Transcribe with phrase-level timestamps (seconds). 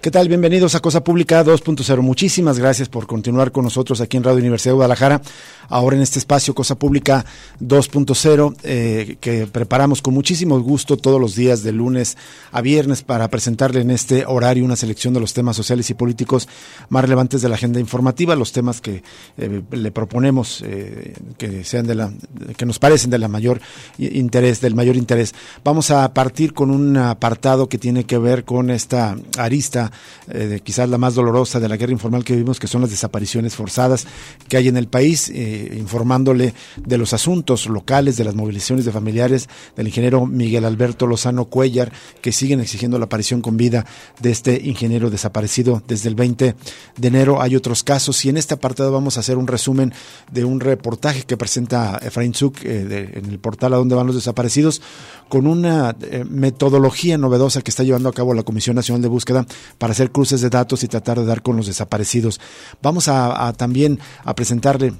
[0.00, 0.28] ¿Qué tal?
[0.28, 2.00] Bienvenidos a Cosa Pública 2.0.
[2.00, 5.20] Muchísimas gracias por continuar con nosotros aquí en Radio Universidad de Guadalajara.
[5.68, 7.26] Ahora en este espacio Cosa Pública
[7.60, 12.16] 2.0 eh, que preparamos con muchísimo gusto todos los días de lunes
[12.50, 16.48] a viernes para presentarle en este horario una selección de los temas sociales y políticos
[16.88, 19.02] más relevantes de la agenda informativa, los temas que
[19.36, 22.10] eh, le proponemos eh, que sean de la
[22.56, 23.60] que nos parecen de la mayor
[23.98, 25.34] interés, del mayor interés.
[25.62, 29.89] Vamos a partir con un apartado que tiene que ver con esta arista
[30.28, 33.54] eh, quizás la más dolorosa de la guerra informal que vivimos, que son las desapariciones
[33.54, 34.06] forzadas
[34.48, 38.92] que hay en el país, eh, informándole de los asuntos locales, de las movilizaciones de
[38.92, 43.86] familiares del ingeniero Miguel Alberto Lozano Cuellar, que siguen exigiendo la aparición con vida
[44.20, 46.54] de este ingeniero desaparecido desde el 20
[46.96, 47.40] de enero.
[47.40, 49.92] Hay otros casos y en este apartado vamos a hacer un resumen
[50.30, 54.16] de un reportaje que presenta Efraín Zuk eh, en el portal a donde van los
[54.16, 54.82] desaparecidos,
[55.30, 55.96] con una
[56.28, 59.46] metodología novedosa que está llevando a cabo la Comisión Nacional de Búsqueda
[59.78, 62.40] para hacer cruces de datos y tratar de dar con los desaparecidos.
[62.82, 64.92] Vamos a, también a presentarle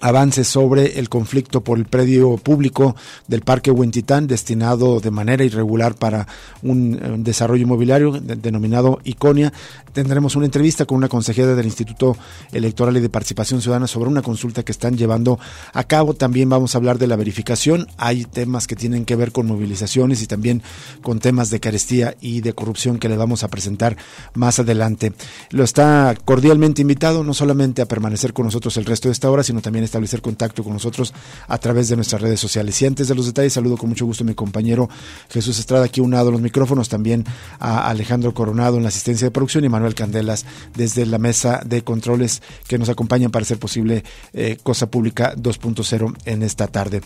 [0.00, 2.94] avances sobre el conflicto por el predio público
[3.26, 6.26] del Parque Huentitán, destinado de manera irregular para
[6.62, 9.52] un, desarrollo inmobiliario denominado Iconia.
[9.92, 12.16] Tendremos una entrevista con una consejera del Instituto
[12.52, 15.38] Electoral y de Participación Ciudadana sobre una consulta que están llevando
[15.72, 16.14] a cabo.
[16.14, 17.88] También vamos a hablar de la verificación.
[17.96, 20.62] Hay temas que tienen que ver con movilizaciones y también
[21.02, 23.96] con temas de carestía y de corrupción que le vamos a presentar
[24.34, 25.12] más adelante.
[25.50, 29.42] Lo está cordialmente invitado no solamente a permanecer con nosotros el resto de esta hora,
[29.42, 31.12] sino también establecer contacto con nosotros
[31.46, 32.80] a través de nuestras redes sociales.
[32.80, 34.88] Y antes de los detalles, saludo con mucho gusto a mi compañero
[35.30, 37.24] Jesús Estrada, aquí unado a los micrófonos, también
[37.58, 40.44] a Alejandro Coronado en la asistencia de producción y Manuel Candelas
[40.74, 46.14] desde la mesa de controles que nos acompañan para hacer posible eh, Cosa Pública 2.0
[46.24, 47.00] en esta tarde.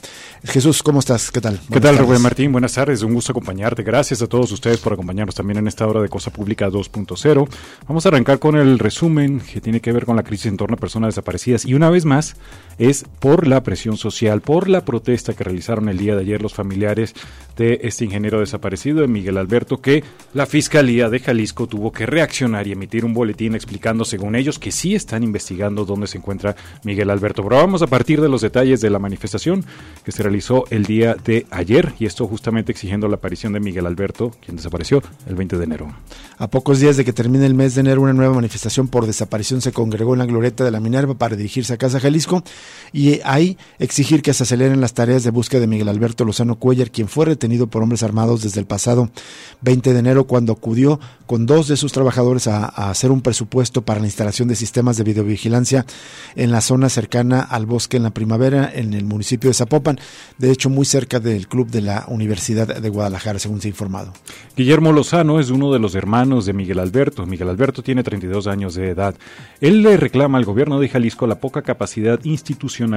[0.44, 1.30] Jesús, ¿cómo estás?
[1.30, 1.60] ¿Qué tal?
[1.72, 2.52] ¿Qué tal, Rubén Martín?
[2.52, 3.82] Buenas tardes, un gusto acompañarte.
[3.82, 7.48] Gracias a todos ustedes por acompañarnos también en esta hora de Cosa Pública 2.0.
[7.86, 10.74] Vamos a arrancar con el resumen que tiene que ver con la crisis en torno
[10.74, 12.36] a personas desaparecidas y una vez más
[12.78, 16.54] es por la presión social, por la protesta que realizaron el día de ayer los
[16.54, 17.14] familiares
[17.56, 20.02] de este ingeniero desaparecido, de Miguel Alberto, que
[20.34, 24.72] la Fiscalía de Jalisco tuvo que reaccionar y emitir un boletín explicando, según ellos, que
[24.72, 27.42] sí están investigando dónde se encuentra Miguel Alberto.
[27.42, 29.64] Pero vamos a partir de los detalles de la manifestación
[30.04, 33.86] que se realizó el día de ayer, y esto justamente exigiendo la aparición de Miguel
[33.86, 35.94] Alberto, quien desapareció el 20 de enero.
[36.38, 39.60] A pocos días de que termine el mes de enero, una nueva manifestación por desaparición
[39.60, 42.42] se congregó en la glorieta de la Minerva para dirigirse a Casa Jalisco
[42.92, 46.90] y ahí exigir que se aceleren las tareas de búsqueda de Miguel Alberto Lozano Cuellar,
[46.90, 49.10] quien fue retenido por hombres armados desde el pasado
[49.62, 54.00] 20 de enero cuando acudió con dos de sus trabajadores a, hacer un presupuesto para
[54.00, 55.86] la instalación de sistemas de videovigilancia
[56.36, 59.98] en la zona cercana al bosque en la primavera en el municipio de Zapopan,
[60.38, 64.12] de hecho muy cerca del club de la Universidad de Guadalajara, según se ha informado.
[64.56, 67.24] Guillermo Lozano es uno de los hermanos de Miguel Alberto.
[67.26, 69.14] Miguel Alberto tiene 32 años de edad.
[69.60, 72.51] Él le reclama al gobierno de Jalisco la poca capacidad institucional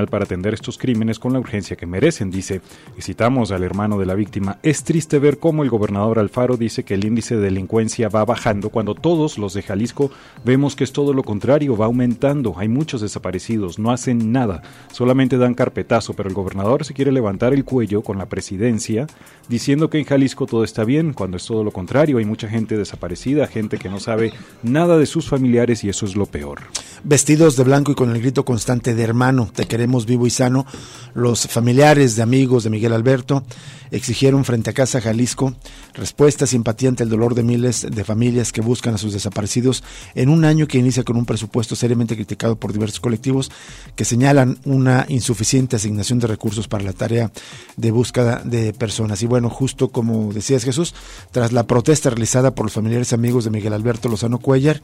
[0.10, 2.62] para atender estos crímenes con la urgencia que merecen, dice.
[2.98, 4.60] Y citamos al hermano de la víctima.
[4.64, 8.70] Es triste ver cómo el gobernador Alfaro dice que el índice de delincuencia va bajando
[8.70, 10.12] cuando todos los de Jalisco
[10.44, 12.56] vemos que es todo lo contrario, va aumentando.
[12.58, 14.62] Hay muchos desaparecidos, no hacen nada,
[14.92, 19.08] solamente dan carpetazo, pero el gobernador se quiere levantar el cuello con la presidencia
[19.50, 22.78] diciendo que en Jalisco todo está bien, cuando es todo lo contrario, hay mucha gente
[22.78, 24.34] desaparecida, gente que no sabe
[24.64, 26.60] nada de sus familiares y eso es lo peor.
[27.04, 30.66] Vestidos de blanco y con el grito constante de hermano, te queremos vivo y sano,
[31.14, 33.44] los familiares de amigos de Miguel Alberto
[33.92, 35.56] exigieron frente a Casa Jalisco
[35.94, 39.84] respuesta simpatía ante el dolor de miles de familias que buscan a sus desaparecidos
[40.14, 43.52] en un año que inicia con un presupuesto seriamente criticado por diversos colectivos
[43.96, 47.32] que señalan una insuficiente asignación de recursos para la tarea
[47.78, 49.22] de búsqueda de personas.
[49.22, 50.94] Y bueno, justo como decías Jesús,
[51.32, 54.82] tras la protesta realizada por los familiares y amigos de Miguel Alberto Lozano Cuellar,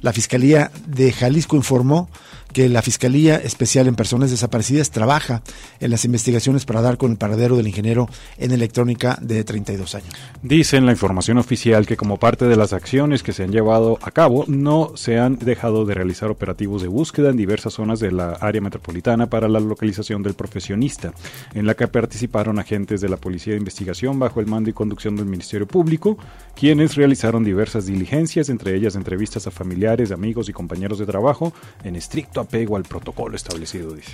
[0.00, 2.08] la Fiscalía de Jalisco informó
[2.54, 5.42] que la Fiscalía Especial en Personas Desaparecidas trabaja
[5.80, 8.08] en las investigaciones para dar con el paradero del ingeniero
[8.38, 10.14] en electrónica de 32 años.
[10.42, 13.98] Dice en la información oficial que como parte de las acciones que se han llevado
[14.02, 18.12] a cabo, no se han dejado de realizar operativos de búsqueda en diversas zonas de
[18.12, 21.12] la área metropolitana para la localización del profesionista,
[21.54, 25.16] en la que participaron agentes de la Policía de Investigación bajo el mando y conducción
[25.16, 26.16] del Ministerio Público,
[26.54, 31.52] quienes realizaron diversas diligencias, entre ellas entrevistas a familiares, amigos y compañeros de trabajo,
[31.82, 34.12] en estricto apego al protocolo establecido, dice.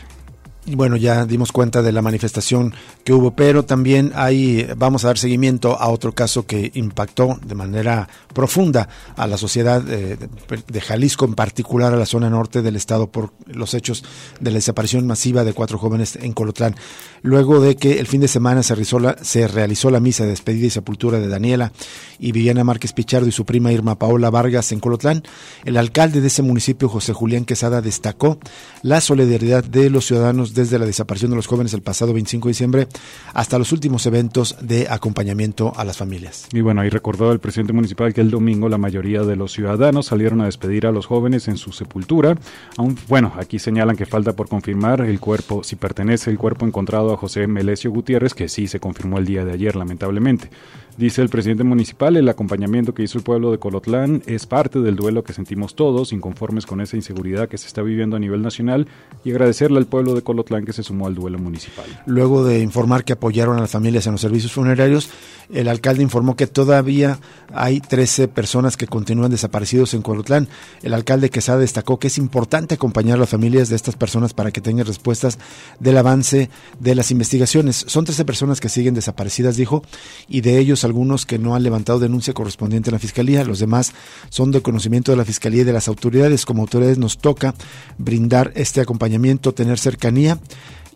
[0.66, 5.16] Bueno, ya dimos cuenta de la manifestación que hubo, pero también hay, vamos a dar
[5.16, 11.24] seguimiento a otro caso que impactó de manera profunda a la sociedad de, de, Jalisco,
[11.24, 14.04] en particular a la zona norte del estado, por los hechos
[14.38, 16.76] de la desaparición masiva de cuatro jóvenes en Colotlán.
[17.22, 20.30] Luego de que el fin de semana se realizó la, se realizó la misa de
[20.30, 21.72] despedida y sepultura de Daniela
[22.18, 25.22] y Viviana Márquez Pichardo y su prima Irma Paola Vargas en Colotlán,
[25.64, 28.38] el alcalde de ese municipio, José Julián Quesada, destacó
[28.82, 32.50] la solidaridad de los ciudadanos desde la desaparición de los jóvenes el pasado 25 de
[32.50, 32.88] diciembre
[33.34, 36.46] hasta los últimos eventos de acompañamiento a las familias.
[36.52, 40.06] Y bueno, ahí recordó el presidente municipal que el domingo la mayoría de los ciudadanos
[40.06, 42.36] salieron a despedir a los jóvenes en su sepultura.
[42.76, 47.12] Aún, bueno, aquí señalan que falta por confirmar el cuerpo, si pertenece el cuerpo encontrado
[47.12, 50.50] a José Melesio Gutiérrez, que sí se confirmó el día de ayer, lamentablemente.
[50.96, 54.96] Dice el presidente municipal, el acompañamiento que hizo el pueblo de Colotlán es parte del
[54.96, 58.86] duelo que sentimos todos, inconformes con esa inseguridad que se está viviendo a nivel nacional,
[59.24, 61.86] y agradecerle al pueblo de Colotlán que se sumó al duelo municipal.
[62.06, 65.08] Luego de informar que apoyaron a las familias en los servicios funerarios,
[65.52, 67.18] el alcalde informó que todavía
[67.52, 70.48] hay 13 personas que continúan desaparecidos en Colotlán.
[70.82, 74.52] El alcalde Quesada destacó que es importante acompañar a las familias de estas personas para
[74.52, 75.38] que tengan respuestas
[75.78, 77.84] del avance de las investigaciones.
[77.88, 79.82] Son 13 personas que siguen desaparecidas, dijo,
[80.28, 83.92] y de ellos algunos que no han levantado denuncia correspondiente a la Fiscalía, los demás
[84.28, 86.46] son de conocimiento de la Fiscalía y de las autoridades.
[86.46, 87.54] Como autoridades nos toca
[87.98, 90.38] brindar este acompañamiento, tener cercanía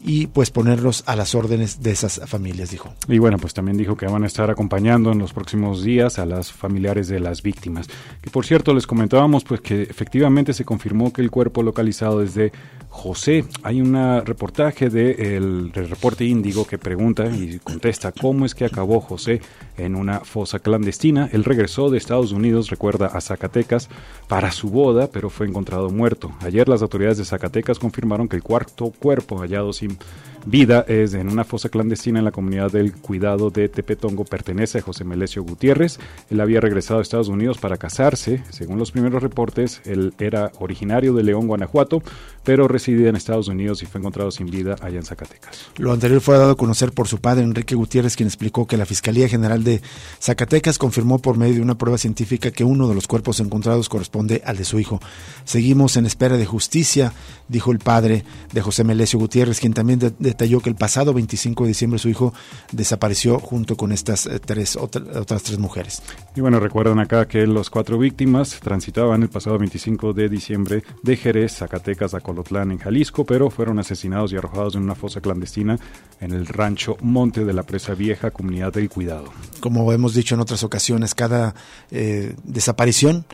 [0.06, 2.92] y pues ponerlos a las órdenes de esas familias, dijo.
[3.08, 6.26] Y bueno, pues también dijo que van a estar acompañando en los próximos días a
[6.26, 7.86] las familiares de las víctimas.
[8.20, 12.52] Que por cierto, les comentábamos pues que efectivamente se confirmó que el cuerpo localizado desde
[12.94, 13.44] José.
[13.64, 13.94] Hay un
[14.24, 19.42] reportaje del de el, reporte Índigo que pregunta y contesta cómo es que acabó José
[19.76, 21.28] en una fosa clandestina.
[21.32, 23.90] Él regresó de Estados Unidos, recuerda, a Zacatecas
[24.28, 26.32] para su boda, pero fue encontrado muerto.
[26.40, 29.98] Ayer las autoridades de Zacatecas confirmaron que el cuarto cuerpo hallado sin
[30.46, 34.82] vida es en una fosa clandestina en la comunidad del cuidado de Tepetongo pertenece a
[34.82, 35.98] José Melesio Gutiérrez.
[36.30, 38.42] Él había regresado a Estados Unidos para casarse.
[38.50, 42.02] Según los primeros reportes, él era originario de León, Guanajuato,
[42.44, 45.70] pero residía en Estados Unidos y fue encontrado sin vida allá en Zacatecas.
[45.78, 48.84] Lo anterior fue dado a conocer por su padre, Enrique Gutiérrez, quien explicó que la
[48.84, 49.80] Fiscalía General de
[50.20, 54.42] Zacatecas confirmó por medio de una prueba científica que uno de los cuerpos encontrados corresponde
[54.44, 55.00] al de su hijo.
[55.44, 57.14] Seguimos en espera de justicia,
[57.48, 61.64] dijo el padre de José Melesio Gutiérrez, quien también de, detalló que el pasado 25
[61.64, 62.34] de diciembre su hijo
[62.72, 66.02] desapareció junto con estas eh, tres otras tres mujeres.
[66.36, 71.16] Y bueno, recuerdan acá que los cuatro víctimas transitaban el pasado 25 de diciembre de
[71.16, 75.78] Jerez, Zacatecas a Colotlán en Jalisco, pero fueron asesinados y arrojados en una fosa clandestina
[76.20, 79.32] en el rancho Monte de la Presa Vieja, comunidad del Cuidado.
[79.60, 81.54] Como hemos dicho en otras ocasiones, cada
[81.90, 83.24] eh, desaparición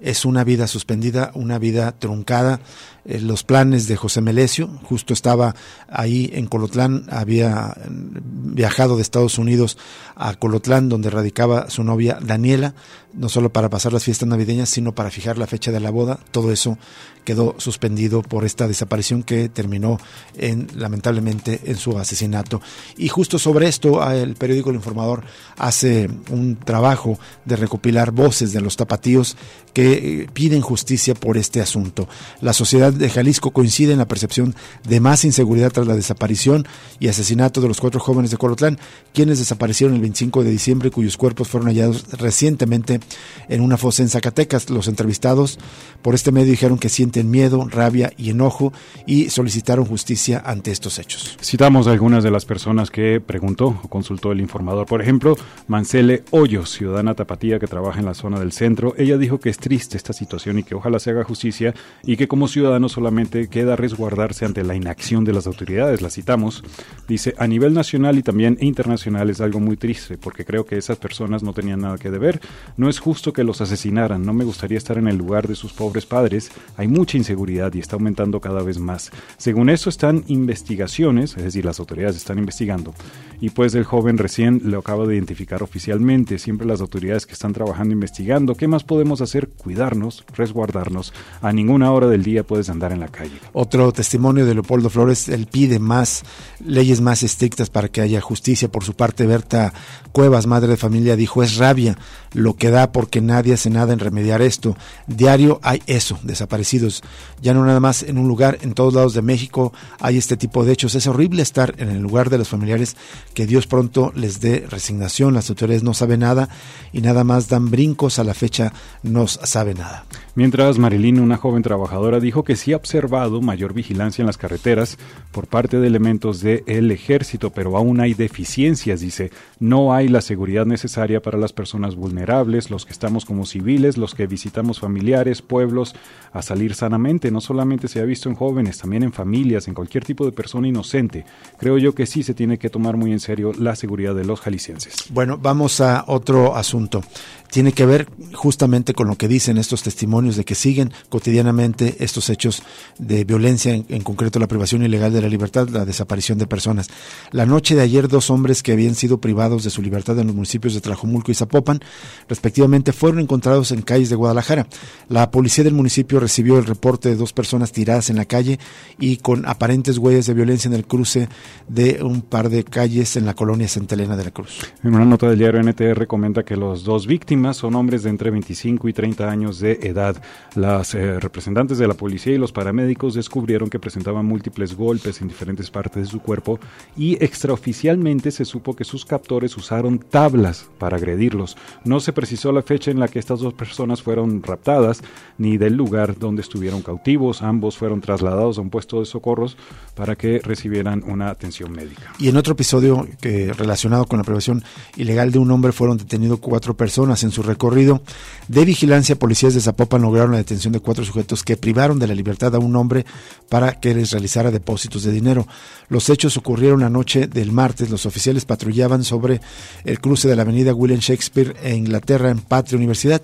[0.00, 2.60] es una vida suspendida, una vida truncada.
[3.04, 5.54] Eh, los planes de José Melesio, justo estaba
[5.88, 9.78] ahí en Colotlán, había viajado de Estados Unidos
[10.14, 12.74] a Colotlán, donde radicaba su novia Daniela,
[13.14, 16.18] no solo para pasar las fiestas navideñas, sino para fijar la fecha de la boda.
[16.30, 16.78] Todo eso
[17.24, 19.98] quedó suspendido por esta desaparición que terminó
[20.36, 22.60] en, lamentablemente en su asesinato.
[22.96, 25.24] Y justo sobre esto, el periódico El Informador
[25.56, 29.36] hace un trabajo de recopilar voces de los tapatíos
[29.74, 32.08] que eh, piden justicia por este asunto.
[32.40, 34.54] La sociedad de Jalisco coincide en la percepción
[34.86, 36.66] de más inseguridad tras la desaparición
[37.00, 38.78] y asesinato de los cuatro jóvenes de Colotlán,
[39.12, 43.00] quienes desaparecieron el 25 de diciembre, cuyos cuerpos fueron hallados recientemente
[43.48, 44.70] en una fosa en Zacatecas.
[44.70, 45.58] Los entrevistados
[46.02, 48.72] por este medio dijeron que sienten miedo, rabia y enojo
[49.06, 51.36] y solicitaron justicia ante estos hechos.
[51.42, 54.86] Citamos a algunas de las personas que preguntó o consultó el informador.
[54.86, 58.94] Por ejemplo, Mancele Hoyos, ciudadana tapatía que trabaja en la zona del centro.
[58.96, 62.28] Ella dijo que es triste esta situación y que ojalá se haga justicia y que
[62.28, 66.02] como ciudadano solamente queda resguardarse ante la inacción de las autoridades.
[66.02, 66.62] La citamos.
[67.06, 70.98] Dice, a nivel nacional y también internacional es algo muy triste porque creo que esas
[70.98, 72.40] personas no tenían nada que deber.
[72.76, 74.24] No es justo que los asesinaran.
[74.24, 76.50] No me gustaría estar en el lugar de sus pobres padres.
[76.76, 79.10] Hay mucha inseguridad y está aumentando cada vez más.
[79.36, 82.94] Según eso están investigaciones, es decir, las autoridades están investigando
[83.40, 86.38] y pues el joven recién lo acaba de identificar oficialmente.
[86.38, 88.54] Siempre las autoridades que están trabajando investigando.
[88.54, 89.48] ¿Qué más podemos hacer?
[89.48, 91.12] Cuidarnos, resguardarnos.
[91.40, 93.38] A ninguna hora del día puedes andar en la calle.
[93.52, 96.24] Otro testimonio de Leopoldo Flores, él pide más
[96.64, 98.70] leyes más estrictas para que haya justicia.
[98.70, 99.72] Por su parte, Berta
[100.12, 101.96] Cuevas, madre de familia, dijo, es rabia
[102.32, 104.76] lo que da porque nadie hace nada en remediar esto.
[105.06, 107.02] Diario hay eso, desaparecidos.
[107.40, 110.64] Ya no nada más en un lugar, en todos lados de México hay este tipo
[110.64, 110.94] de hechos.
[110.94, 112.96] Es horrible estar en el lugar de los familiares,
[113.38, 115.32] que Dios pronto les dé resignación.
[115.32, 116.48] Las autoridades no saben nada
[116.92, 118.72] y nada más dan brincos a la fecha,
[119.04, 120.06] no sabe nada.
[120.34, 124.98] Mientras Marilyn, una joven trabajadora, dijo que sí ha observado mayor vigilancia en las carreteras
[125.30, 129.30] por parte de elementos del ejército, pero aún hay deficiencias, dice.
[129.60, 134.16] No hay la seguridad necesaria para las personas vulnerables, los que estamos como civiles, los
[134.16, 135.94] que visitamos familiares, pueblos,
[136.32, 137.30] a salir sanamente.
[137.30, 140.66] No solamente se ha visto en jóvenes, también en familias, en cualquier tipo de persona
[140.66, 141.24] inocente.
[141.58, 143.27] Creo yo que sí se tiene que tomar muy en serio
[143.58, 144.94] la seguridad de los jaliscienses.
[145.10, 147.02] Bueno, vamos a otro asunto
[147.50, 152.28] tiene que ver justamente con lo que dicen estos testimonios de que siguen cotidianamente estos
[152.30, 152.62] hechos
[152.98, 156.88] de violencia, en, concreto la privación ilegal de la libertad, la desaparición de personas.
[157.30, 160.36] La noche de ayer, dos hombres que habían sido privados de su libertad en los
[160.36, 161.80] municipios de Tlajomulco y Zapopan,
[162.28, 164.66] respectivamente, fueron encontrados en calles de Guadalajara.
[165.08, 168.58] La policía del municipio recibió el reporte de dos personas tiradas en la calle
[168.98, 171.28] y con aparentes huellas de violencia en el cruce
[171.66, 174.60] de un par de calles en la colonia Santa Elena de la Cruz.
[174.82, 178.30] En una nota del diario NTR comenta que los dos víctimas son hombres de entre
[178.30, 180.22] 25 y 30 años de edad.
[180.54, 185.28] Las eh, representantes de la policía y los paramédicos descubrieron que presentaban múltiples golpes en
[185.28, 186.58] diferentes partes de su cuerpo
[186.96, 191.56] y extraoficialmente se supo que sus captores usaron tablas para agredirlos.
[191.84, 195.02] No se precisó la fecha en la que estas dos personas fueron raptadas
[195.36, 197.42] ni del lugar donde estuvieron cautivos.
[197.42, 199.56] Ambos fueron trasladados a un puesto de socorros
[199.94, 202.12] para que recibieran una atención médica.
[202.18, 204.64] Y en otro episodio relacionado con la privación
[204.96, 208.02] ilegal de un hombre fueron detenidos cuatro personas en su recorrido
[208.48, 212.14] de vigilancia, policías de Zapopan lograron la detención de cuatro sujetos que privaron de la
[212.14, 213.04] libertad a un hombre
[213.48, 215.46] para que les realizara depósitos de dinero.
[215.88, 217.90] Los hechos ocurrieron la noche del martes.
[217.90, 219.40] Los oficiales patrullaban sobre
[219.84, 223.22] el cruce de la avenida William Shakespeare en Inglaterra en Patria Universidad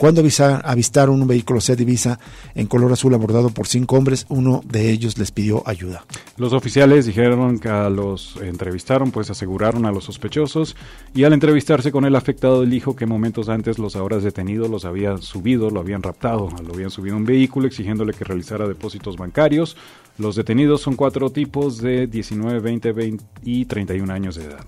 [0.00, 0.22] cuando
[0.64, 2.18] avistaron un vehículo Seat Divisa
[2.54, 6.06] en color azul abordado por cinco hombres, uno de ellos les pidió ayuda.
[6.38, 10.74] Los oficiales dijeron que los entrevistaron, pues aseguraron a los sospechosos
[11.12, 15.20] y al entrevistarse con el afectado dijo que momentos antes los ahora detenidos los habían
[15.20, 19.76] subido, lo habían raptado, lo habían subido a un vehículo exigiéndole que realizara depósitos bancarios.
[20.16, 24.64] Los detenidos son cuatro tipos de 19, 20, 20 y 31 años de edad.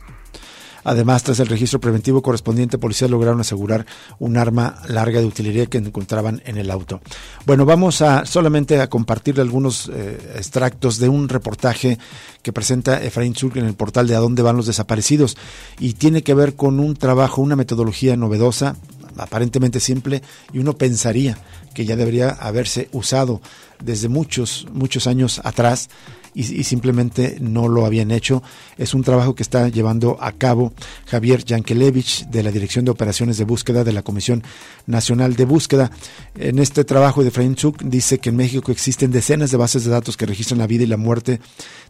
[0.85, 3.87] Además, tras el registro preventivo correspondiente, policías lograron asegurar
[4.19, 7.01] un arma larga de utilería que encontraban en el auto.
[7.47, 11.99] Bueno, vamos a solamente a compartirle algunos eh, extractos de un reportaje
[12.43, 15.37] que presenta Efraín Zurk en el portal de A dónde van los desaparecidos
[15.79, 18.77] y tiene que ver con un trabajo, una metodología novedosa,
[19.17, 20.23] aparentemente simple
[20.53, 21.39] y uno pensaría
[21.75, 23.41] que ya debería haberse usado
[23.83, 25.89] desde muchos, muchos años atrás
[26.35, 28.43] y, simplemente no lo habían hecho.
[28.79, 30.73] Es un trabajo que está llevando a cabo
[31.07, 34.43] Javier Yankelevich de la Dirección de Operaciones de Búsqueda de la Comisión
[34.87, 35.91] Nacional de Búsqueda.
[36.35, 39.91] En este trabajo de Efraín Zuk dice que en México existen decenas de bases de
[39.91, 41.41] datos que registran la vida y la muerte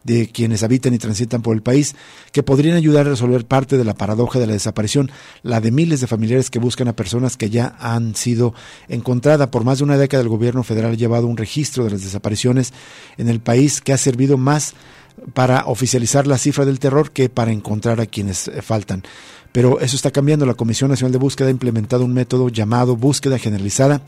[0.04, 1.94] de quienes habitan y transitan por el país,
[2.32, 5.10] que podrían ayudar a resolver parte de la paradoja de la desaparición,
[5.42, 8.54] la de miles de familiares que buscan a personas que ya han sido
[8.88, 9.48] encontradas.
[9.48, 12.72] Por más de una década el gobierno federal ha llevado un registro de las desapariciones
[13.16, 14.74] en el país que ha servido más
[15.34, 19.02] para oficializar la cifra del terror que para encontrar a quienes eh, faltan.
[19.52, 20.46] Pero eso está cambiando.
[20.46, 24.02] La Comisión Nacional de Búsqueda ha implementado un método llamado búsqueda generalizada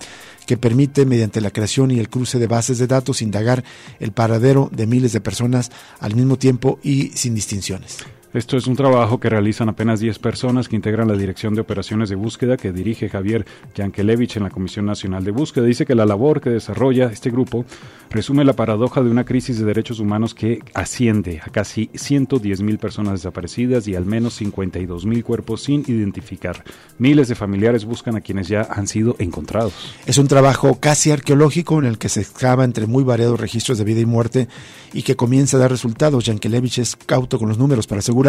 [0.47, 3.63] que permite, mediante la creación y el cruce de bases de datos, indagar
[4.01, 7.99] el paradero de miles de personas al mismo tiempo y sin distinciones.
[8.35, 12.09] Esto es un trabajo que realizan apenas 10 personas que integran la Dirección de Operaciones
[12.09, 15.67] de Búsqueda que dirige Javier Yankelevich en la Comisión Nacional de Búsqueda.
[15.67, 17.65] Dice que la labor que desarrolla este grupo
[18.11, 22.79] resume la paradoja de una crisis de derechos humanos que asciende a casi 110 mil
[22.79, 26.65] personas desaparecidas y al menos 52 mil cuerpos sin identificar.
[26.99, 29.95] Miles de familiares buscan a quienes ya han sido encontrados.
[30.07, 33.85] Es un trabajo casi arqueológico en el que se excava entre muy variados registros de
[33.85, 34.49] vida y muerte
[34.93, 36.25] y que comienza a dar resultados.
[36.25, 38.24] Yankelevich es cauto con los números para asegurar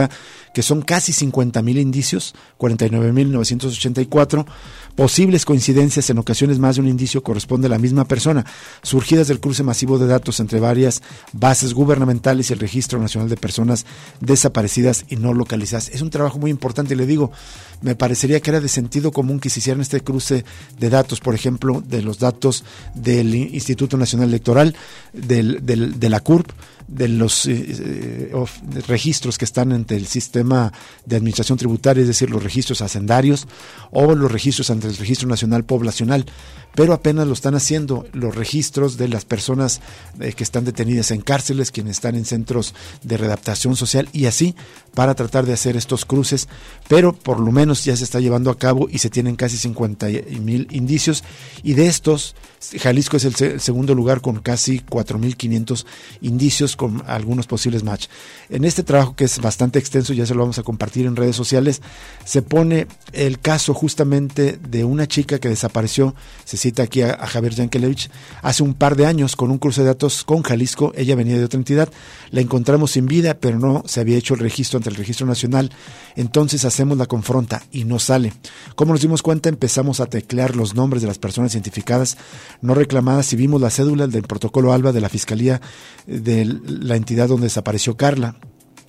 [0.54, 4.46] que son casi 50 mil indicios, 49.984,
[4.96, 8.46] posibles coincidencias, en ocasiones más de un indicio corresponde a la misma persona,
[8.82, 11.02] surgidas del cruce masivo de datos entre varias
[11.34, 13.86] bases gubernamentales y el Registro Nacional de Personas
[14.22, 15.90] Desaparecidas y No Localizadas.
[15.90, 17.32] Es un trabajo muy importante le digo,
[17.82, 20.46] me parecería que era de sentido común que se hicieran este cruce
[20.80, 24.76] de datos, por ejemplo, de los datos del Instituto Nacional Electoral,
[25.14, 26.52] del, de la CURP,
[26.88, 27.50] de los
[28.88, 30.72] registros que están ante el sistema
[31.06, 33.48] de administración tributaria, es decir, los registros hacendarios
[33.92, 36.26] o los registros ante el Registro Nacional Poblacional.
[36.76, 39.80] Pero apenas lo están haciendo los registros de las personas
[40.20, 44.56] eh, que están detenidas en cárceles, quienes están en centros de readaptación social y así
[44.94, 46.50] para tratar de hacer estos cruces,
[46.90, 50.08] pero por lo menos ya se está llevando a cabo y se tienen casi 50
[50.42, 51.24] mil indicios.
[51.64, 52.36] Y de estos
[52.80, 55.86] Jalisco es el, segundo lugar con casi 4.500
[56.22, 58.08] indicios con algunos posibles match.
[58.50, 61.36] En este trabajo que es bastante extenso, ya se lo vamos a compartir en redes
[61.36, 61.82] sociales,
[62.24, 67.56] se pone el caso justamente de una chica que desapareció, se cita aquí a, Javier
[67.56, 68.10] Yankelevich,
[68.42, 71.46] hace un par de años con un cruce de datos con Jalisco, ella venía de
[71.46, 71.90] otra entidad,
[72.32, 75.72] la encontramos sin vida, pero no se había hecho el registro ante el Registro Nacional,
[76.16, 78.34] entonces hacemos la confronta y no sale.
[78.76, 82.18] Como nos dimos cuenta, empezamos a teclear los nombres de las personas identificadas,
[82.62, 85.62] no reclamadas, y vimos la cédula del protocolo ALBA de la Fiscalía
[86.08, 88.36] de la entidad donde desapareció Carla.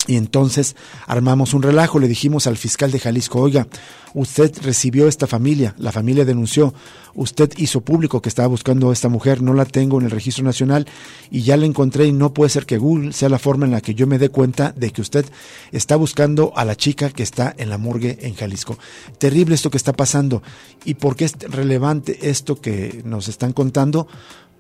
[0.09, 3.67] Y entonces armamos un relajo, le dijimos al fiscal de Jalisco, oiga,
[4.15, 6.75] usted recibió esta familia, la familia denunció,
[7.15, 10.45] usted hizo público que estaba buscando a esta mujer, no la tengo en el registro
[10.45, 10.87] nacional
[11.29, 13.81] y ya la encontré y no puede ser que Google sea la forma en la
[13.81, 15.27] que yo me dé cuenta de que usted
[15.73, 18.79] está buscando a la chica que está en la morgue en Jalisco.
[19.19, 20.41] Terrible esto que está pasando.
[20.85, 24.07] ¿Y por qué es relevante esto que nos están contando?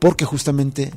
[0.00, 0.92] Porque justamente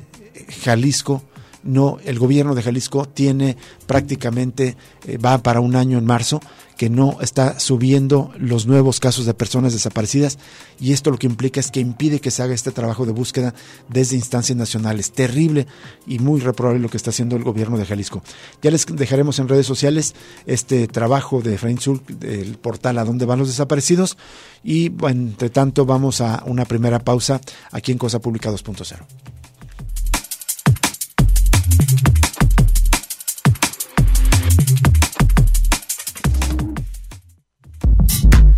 [0.64, 1.22] Jalisco
[1.62, 4.76] no, el gobierno de Jalisco tiene prácticamente,
[5.06, 6.40] eh, va para un año en marzo,
[6.80, 10.38] que no está subiendo los nuevos casos de personas desaparecidas
[10.80, 13.54] y esto lo que implica es que impide que se haga este trabajo de búsqueda
[13.90, 15.12] desde instancias nacionales.
[15.12, 15.66] Terrible
[16.06, 18.22] y muy reprobable lo que está haciendo el gobierno de Jalisco.
[18.62, 20.14] Ya les dejaremos en redes sociales
[20.46, 21.78] este trabajo de Efraín
[22.18, 24.16] del portal a dónde van los desaparecidos
[24.64, 29.39] y entre tanto vamos a una primera pausa aquí en Cosa Pública 2.0.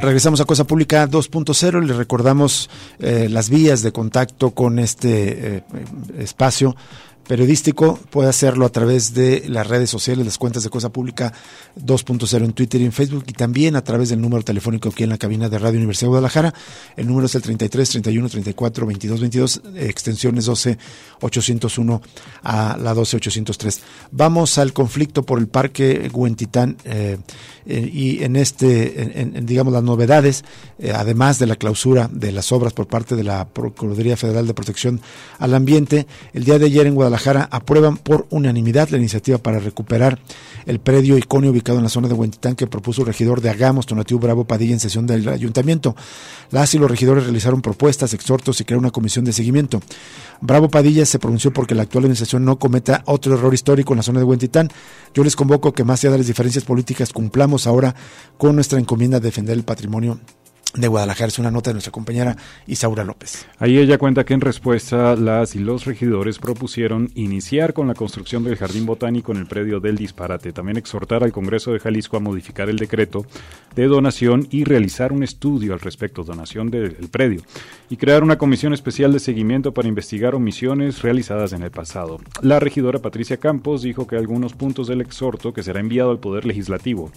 [0.00, 1.82] Regresamos a Cosa Pública 2.0.
[1.84, 5.62] Les recordamos eh, las vías de contacto con este eh,
[6.18, 6.74] espacio
[7.30, 11.32] periodístico puede hacerlo a través de las redes sociales, las cuentas de Cosa Pública
[11.78, 15.10] 2.0 en Twitter y en Facebook y también a través del número telefónico aquí en
[15.10, 16.52] la cabina de Radio Universidad de Guadalajara.
[16.96, 20.76] El número es el 33 31 34 22 22, extensiones 12
[21.20, 22.02] 801
[22.42, 23.80] a la 12 803.
[24.10, 27.16] Vamos al conflicto por el Parque Huentitán eh,
[27.64, 30.44] eh, y en este, en, digamos, las novedades,
[30.80, 34.54] eh, además de la clausura de las obras por parte de la Procuraduría Federal de
[34.54, 35.00] Protección
[35.38, 40.18] al Ambiente, el día de ayer en Guadalajara aprueban por unanimidad la iniciativa para recuperar
[40.66, 43.86] el predio iconio ubicado en la zona de Huentitán que propuso el regidor de Agamos,
[43.86, 45.94] Tonatiuh Bravo Padilla, en sesión del ayuntamiento.
[46.50, 49.80] Las y los regidores realizaron propuestas, exhortos y crearon una comisión de seguimiento.
[50.40, 54.02] Bravo Padilla se pronunció porque la actual administración no cometa otro error histórico en la
[54.02, 54.70] zona de Huentitán.
[55.14, 57.94] Yo les convoco que más allá de las diferencias políticas cumplamos ahora
[58.38, 60.18] con nuestra encomienda de defender el patrimonio
[60.74, 61.28] de Guadalajara.
[61.28, 63.46] Es una nota de nuestra compañera Isaura López.
[63.58, 68.44] Ahí ella cuenta que en respuesta las y los regidores propusieron iniciar con la construcción
[68.44, 70.52] del jardín botánico en el predio del disparate.
[70.52, 73.26] También exhortar al Congreso de Jalisco a modificar el decreto
[73.74, 77.42] de donación y realizar un estudio al respecto, donación del predio,
[77.88, 82.18] y crear una comisión especial de seguimiento para investigar omisiones realizadas en el pasado.
[82.42, 86.44] La regidora Patricia Campos dijo que algunos puntos del exhorto que será enviado al Poder
[86.44, 87.10] Legislativo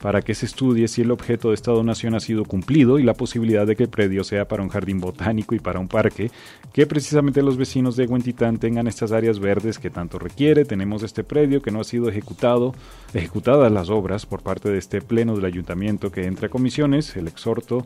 [0.00, 3.14] para que se estudie si el objeto de esta donación ha sido cumplido y la
[3.14, 6.30] posibilidad de que el predio sea para un jardín botánico y para un parque,
[6.72, 10.64] que precisamente los vecinos de Huentitán tengan estas áreas verdes que tanto requiere.
[10.64, 12.74] Tenemos este predio que no ha sido ejecutado,
[13.14, 17.28] ejecutadas las obras por parte de este pleno del ayuntamiento que entra a comisiones, el
[17.28, 17.84] exhorto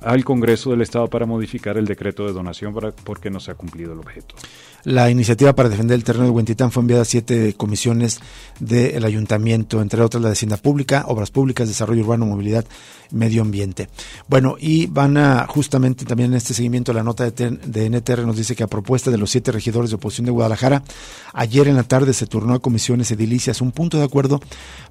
[0.00, 3.54] al Congreso del Estado para modificar el decreto de donación para, porque no se ha
[3.54, 4.34] cumplido el objeto.
[4.86, 8.20] La iniciativa para defender el terreno de Huentitán fue enviada a siete comisiones
[8.60, 12.64] del ayuntamiento, entre otras la de Hacienda Pública, Obras Públicas, Desarrollo Urbano, Movilidad,
[13.10, 13.88] Medio Ambiente.
[14.28, 18.36] Bueno, y van a justamente también en este seguimiento la nota de, de NTR nos
[18.36, 20.84] dice que a propuesta de los siete regidores de oposición de Guadalajara,
[21.32, 24.40] ayer en la tarde se turnó a comisiones edilicias un punto de acuerdo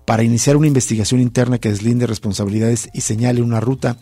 [0.04, 3.96] para iniciar una investigación interna que deslinde responsabilidades y señale una ruta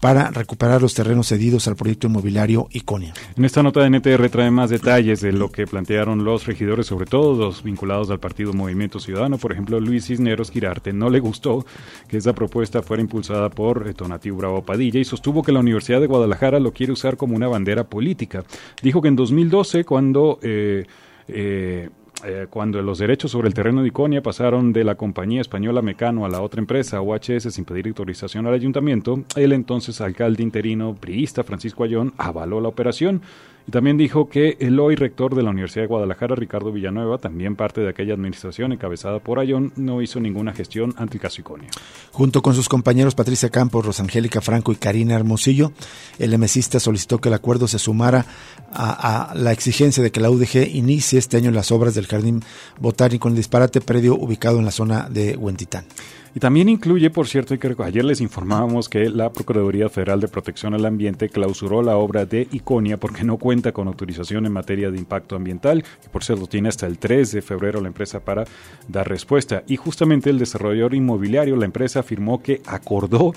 [0.00, 3.14] para recuperar los terrenos cedidos al proyecto inmobiliario Iconia.
[3.36, 7.06] En esta nota de NTR trae más detalles de lo que plantearon los regidores, sobre
[7.06, 9.38] todo los vinculados al partido Movimiento Ciudadano.
[9.38, 11.64] Por ejemplo, Luis Cisneros Girarte no le gustó
[12.08, 16.06] que esa propuesta fuera impulsada por Tonatiuh Bravo Padilla y sostuvo que la Universidad de
[16.06, 18.44] Guadalajara lo quiere usar como una bandera política.
[18.82, 20.38] Dijo que en 2012, cuando...
[20.42, 20.84] Eh,
[21.28, 21.88] eh,
[22.24, 26.24] eh, cuando los derechos sobre el terreno de Iconia pasaron de la compañía española Mecano
[26.24, 31.44] a la otra empresa, UHS, sin pedir autorización al ayuntamiento, el entonces alcalde interino priista
[31.44, 33.20] Francisco Ayón avaló la operación
[33.66, 37.56] y también dijo que el hoy rector de la Universidad de Guadalajara, Ricardo Villanueva, también
[37.56, 41.68] parte de aquella administración encabezada por Ayón, no hizo ninguna gestión ante el caso Iconia.
[42.12, 45.72] Junto con sus compañeros Patricia Campos, Rosangélica Franco y Karina Hermosillo,
[46.20, 48.24] el MSista solicitó que el acuerdo se sumara
[48.72, 52.44] a, a, la exigencia de que la UDG inicie este año las obras del Jardín
[52.78, 55.86] Botánico en el disparate predio ubicado en la zona de Huentitán.
[56.36, 60.74] Y también incluye, por cierto, que ayer les informábamos que la Procuraduría Federal de Protección
[60.74, 64.98] al Ambiente clausuró la obra de Iconia porque no cuenta con autorización en materia de
[64.98, 68.44] impacto ambiental, y por cierto tiene hasta el 3 de febrero la empresa para
[68.86, 69.62] dar respuesta.
[69.66, 73.32] Y justamente el desarrollador inmobiliario, la empresa afirmó que acordó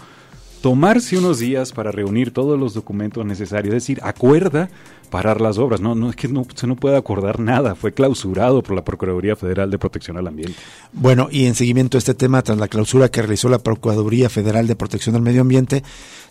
[0.61, 4.69] tomarse unos días para reunir todos los documentos necesarios, es decir, acuerda
[5.09, 5.81] parar las obras.
[5.81, 9.35] No, no es que no, se no puede acordar nada, fue clausurado por la Procuraduría
[9.35, 10.55] Federal de Protección al Ambiente.
[10.93, 14.67] Bueno, y en seguimiento a este tema, tras la clausura que realizó la Procuraduría Federal
[14.67, 15.83] de Protección al Medio Ambiente,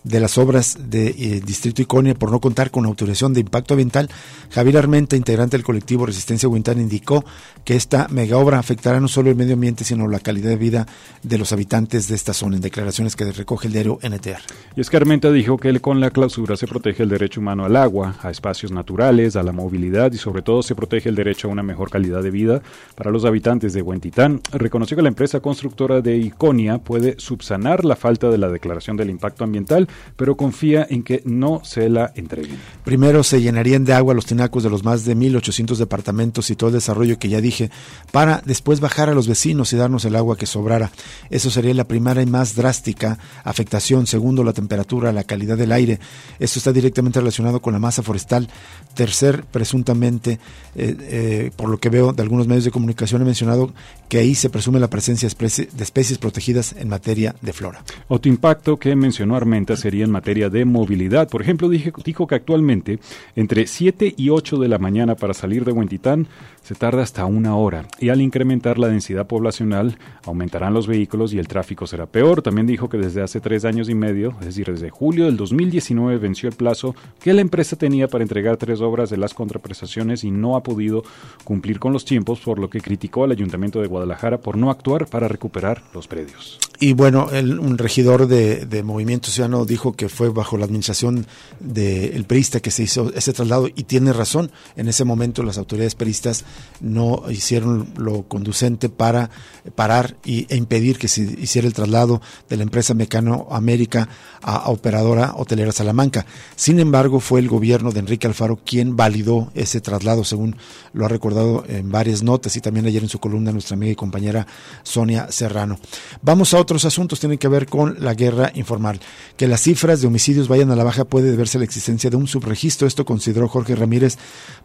[0.05, 4.09] de las obras de eh, Distrito Iconia por no contar con autorización de impacto ambiental,
[4.51, 7.25] Javier Armenta, integrante del colectivo Resistencia Huintán, indicó
[7.65, 10.87] que esta mega obra afectará no solo el medio ambiente, sino la calidad de vida
[11.23, 14.41] de los habitantes de esta zona, en declaraciones que recoge el diario NTR.
[14.77, 17.77] Y es que Armenta dijo que con la clausura se protege el derecho humano al
[17.77, 21.53] agua, a espacios naturales, a la movilidad y sobre todo se protege el derecho a
[21.53, 22.63] una mejor calidad de vida
[22.95, 24.41] para los habitantes de Huentitán.
[24.53, 29.11] Reconoció que la empresa constructora de Iconia puede subsanar la falta de la declaración del
[29.11, 32.59] impacto ambiental pero confía en que no se la entreguen.
[32.85, 36.69] Primero se llenarían de agua los tinacos de los más de 1.800 departamentos y todo
[36.69, 37.71] el desarrollo que ya dije,
[38.13, 40.91] para después bajar a los vecinos y darnos el agua que sobrara.
[41.31, 44.07] Eso sería la primera y más drástica afectación.
[44.07, 45.99] Segundo, la temperatura, la calidad del aire.
[46.39, 48.49] Esto está directamente relacionado con la masa forestal.
[48.95, 50.41] Tercer, presuntamente,
[50.75, 53.73] eh, eh, por lo que veo de algunos medios de comunicación, he mencionado
[54.09, 57.85] que ahí se presume la presencia de especies protegidas en materia de flora.
[58.09, 61.29] Otro impacto que mencionó Armenta sería en materia de movilidad.
[61.29, 62.99] Por ejemplo, dije, dijo que actualmente
[63.37, 66.27] entre 7 y 8 de la mañana para salir de Huentitán
[66.69, 71.39] se tarda hasta una hora y al incrementar la densidad poblacional aumentarán los vehículos y
[71.39, 72.43] el tráfico será peor.
[72.43, 76.19] También dijo que desde hace tres años y medio, es decir, desde julio del 2019
[76.19, 80.31] venció el plazo que la empresa tenía para entregar tres obras de las contraprestaciones y
[80.31, 81.05] no ha podido
[81.43, 85.07] cumplir con los tiempos, por lo que criticó al Ayuntamiento de Guadalajara por no actuar
[85.07, 86.59] para recuperar los predios.
[86.81, 91.27] Y bueno, el, un regidor de, Movimiento Ciudadano dijo que fue bajo la administración
[91.59, 94.53] del de que se hizo ese traslado y tiene razón.
[94.77, 96.45] En ese momento las autoridades peristas
[96.81, 99.31] no hicieron lo conducente para
[99.75, 104.09] parar y, e impedir que se hiciera el traslado de la empresa Mecano América
[104.43, 106.27] a, operadora hotelera Salamanca.
[106.57, 110.57] Sin embargo, fue el gobierno de Enrique Alfaro quien validó ese traslado, según
[110.93, 113.97] lo ha recordado en varias notas y también ayer en su columna nuestra amiga y
[113.97, 114.47] compañera
[114.83, 115.79] Sonia Serrano.
[116.23, 119.01] Vamos a otros asuntos, tienen que ver con la guerra informal.
[119.37, 122.17] Que las cifras de homicidios vayan a la baja puede deberse a la existencia de
[122.17, 122.87] un subregistro.
[122.87, 124.19] Esto consideró Jorge Ramírez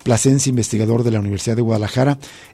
[0.04, 1.62] Plasencia, investigador de la Universidad de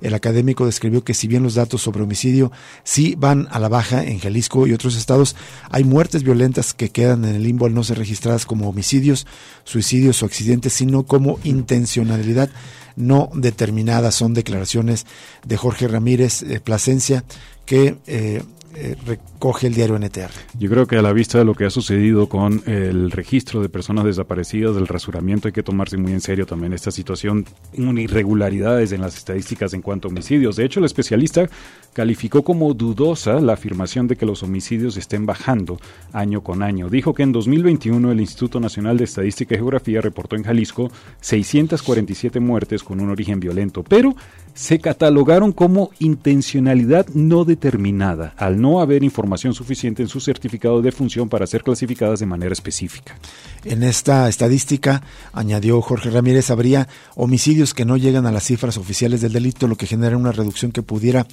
[0.02, 2.52] El académico describió que si bien los datos sobre homicidio
[2.84, 5.36] sí van a la baja en Jalisco y otros estados,
[5.70, 9.28] hay muertes violentas que quedan en el limbo al no ser registradas como homicidios,
[9.64, 12.50] suicidios o accidentes, sino como intencionalidad
[12.96, 14.12] no determinada.
[14.12, 15.06] Son declaraciones
[15.46, 17.24] de Jorge Ramírez eh, Plasencia
[17.66, 18.42] que eh,
[18.82, 20.32] eh, recoge el diario NTR.
[20.58, 23.68] Yo creo que a la vista de lo que ha sucedido con el registro de
[23.68, 29.02] personas desaparecidas, del rasuramiento, hay que tomarse muy en serio también esta situación, irregularidades en
[29.02, 30.56] las estadísticas en cuanto a homicidios.
[30.56, 31.50] De hecho, el especialista
[31.92, 35.80] calificó como dudosa la afirmación de que los homicidios estén bajando
[36.14, 36.90] año con año.
[36.90, 40.90] Dijo que en 2021 el Instituto Nacional de Estadística y Geografía reportó en Jalisco
[41.20, 44.16] 647 muertes con un origen violento, pero
[44.60, 50.92] se catalogaron como intencionalidad no determinada, al no haber información suficiente en su certificado de
[50.92, 53.18] función para ser clasificadas de manera específica.
[53.64, 59.22] En esta estadística, añadió Jorge Ramírez, habría homicidios que no llegan a las cifras oficiales
[59.22, 61.26] del delito, lo que genera una reducción que pudiera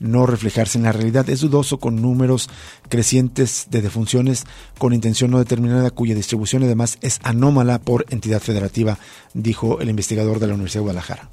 [0.00, 1.30] no reflejarse en la realidad.
[1.30, 2.50] Es dudoso con números
[2.88, 4.44] crecientes de defunciones
[4.78, 8.98] con intención no determinada, cuya distribución además es anómala por entidad federativa,
[9.34, 11.30] dijo el investigador de la Universidad de Guadalajara.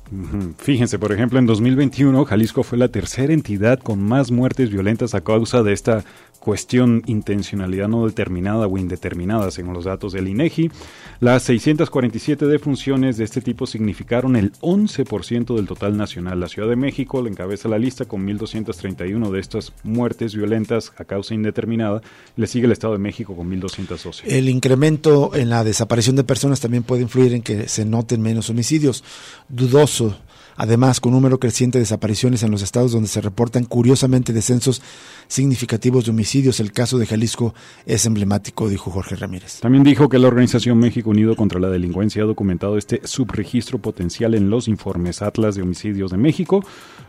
[0.60, 5.21] Fíjense, por ejemplo, en 2021 Jalisco fue la tercera entidad con más muertes violentas a
[5.21, 6.04] causa de esta
[6.39, 10.71] cuestión intencionalidad no determinada o indeterminada, según los datos del INEGI.
[11.19, 16.39] Las 647 defunciones de este tipo significaron el 11% del total nacional.
[16.39, 21.04] La Ciudad de México le encabeza la lista con 1.231 de estas muertes violentas a
[21.04, 22.02] causa indeterminada.
[22.38, 24.23] Le sigue el Estado de México con 1.212.
[24.25, 28.49] El incremento en la desaparición de personas también puede influir en que se noten menos
[28.49, 29.04] homicidios.
[29.49, 30.17] Dudoso
[30.60, 34.82] además con un número creciente de desapariciones en los estados donde se reportan curiosamente descensos
[35.28, 36.60] significativos de homicidios.
[36.60, 39.62] El caso de Jalisco es emblemático, dijo Jorge Ramírez.
[39.62, 44.36] También dijo que la organización México Unido contra la Delincuencia ha documentado este subregistro potencial
[44.36, 46.62] en los informes Atlas de Homicidios de México,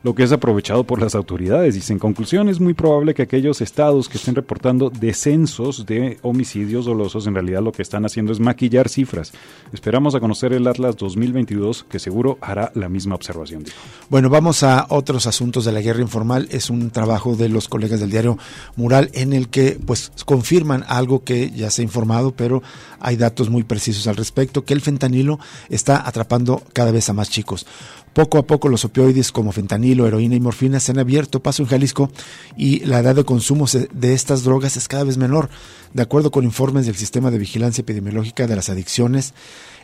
[0.02, 1.74] lo que es aprovechado por las autoridades.
[1.74, 6.86] Dice, en conclusión, es muy probable que aquellos estados que estén reportando descensos de homicidios
[6.86, 9.32] dolosos en realidad lo que están haciendo es maquillar cifras.
[9.72, 13.64] Esperamos a conocer el Atlas 2022 que seguro hará la misma observación.
[14.08, 16.48] Bueno, vamos a otros asuntos de la guerra informal.
[16.50, 18.38] Es un trabajo de los colegas del diario
[18.76, 22.62] Mural en el que pues confirman algo que ya se ha informado, pero
[23.00, 27.30] hay datos muy precisos al respecto, que el fentanilo está atrapando cada vez a más
[27.30, 27.66] chicos.
[28.12, 31.68] Poco a poco los opioides como fentanilo, heroína y morfina se han abierto paso en
[31.68, 32.10] Jalisco
[32.56, 35.48] y la edad de consumo de estas drogas es cada vez menor.
[35.94, 39.32] De acuerdo con informes del Sistema de Vigilancia Epidemiológica de las Adicciones,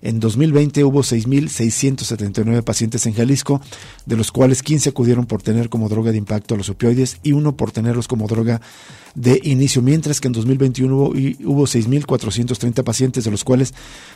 [0.03, 3.61] en 2020 hubo 6.679 pacientes en Jalisco,
[4.05, 7.33] de los cuales 15 acudieron por tener como droga de impacto a los opioides y
[7.33, 8.61] uno por tenerlos como droga
[9.17, 13.73] de inicio, mientras que en 2021 hubo, hubo 6.430 pacientes, de los cuales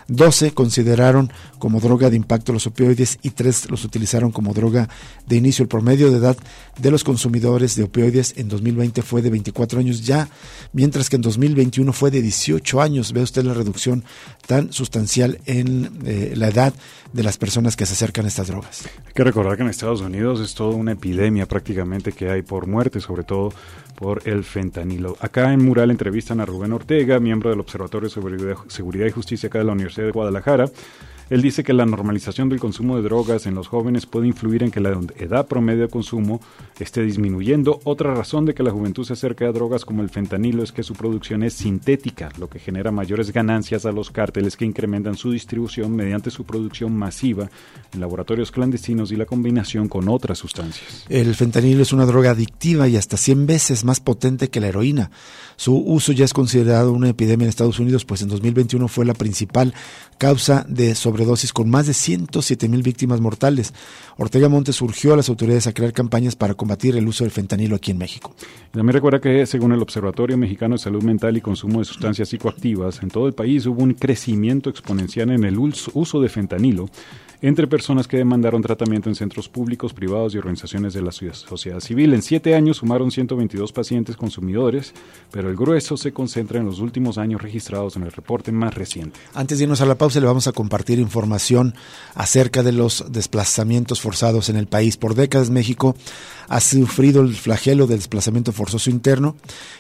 [0.09, 4.91] 12 consideraron como droga de impacto los opioides y 3 los utilizaron como droga
[5.27, 5.63] de inicio.
[5.63, 6.37] El promedio de edad
[6.79, 10.29] de los consumidores de opioides en 2020 fue de 24 años ya,
[10.75, 13.15] mientras que en 2021 fue de 18 años.
[13.15, 14.05] Ve usted la reducción
[14.47, 16.75] tan sustancial en la edad
[17.13, 18.89] de las personas que se acercan a estas drogas.
[19.07, 22.67] Hay que recordar que en Estados Unidos es toda una epidemia prácticamente que hay por
[22.67, 23.53] muerte, sobre todo
[23.97, 25.17] por el fentanilo.
[25.21, 29.59] Acá en Mural entrevistan a Rubén Ortega, miembro del Observatorio de Seguridad y Justicia acá
[29.59, 30.71] de la Universidad de Guadalajara,
[31.31, 34.71] él dice que la normalización del consumo de drogas en los jóvenes puede influir en
[34.71, 36.41] que la edad promedio de consumo
[36.79, 37.81] esté disminuyendo.
[37.85, 40.83] Otra razón de que la juventud se acerque a drogas como el fentanilo es que
[40.83, 45.31] su producción es sintética, lo que genera mayores ganancias a los cárteles que incrementan su
[45.31, 47.49] distribución mediante su producción masiva
[47.93, 51.05] en laboratorios clandestinos y la combinación con otras sustancias.
[51.09, 55.11] El fentanilo es una droga adictiva y hasta 100 veces más potente que la heroína.
[55.57, 59.15] Su uso ya es considerado una epidemia en Estados Unidos, pues en 2021 fue la
[59.15, 59.75] principal
[60.19, 63.75] causa de sobredosis con más de 107 mil víctimas mortales.
[64.17, 67.77] Ortega Montes surgió a las autoridades a crear campañas para combatir el uso del fentanilo
[67.77, 68.35] aquí en México.
[68.71, 73.03] También recuerda que según el Observatorio Mexicano de Salud Mental y Consumo de Sustancias Psicoactivas,
[73.03, 76.89] en todo el país hubo un crecimiento exponencial en el uso de fentanilo
[77.43, 82.13] entre personas que demandaron tratamiento en centros públicos, privados y organizaciones de la sociedad civil.
[82.13, 84.93] En siete años sumaron 122 pacientes consumidores,
[85.31, 89.19] pero el grueso se concentra en los últimos años registrados en el reporte más reciente.
[89.35, 91.75] Antes de irnos a la pausa, le vamos a compartir información
[92.15, 94.97] acerca de los desplazamientos forzados en el país.
[94.97, 95.95] Por décadas México
[96.49, 99.37] ha sufrido el flagelo del desplazamiento forzoso interno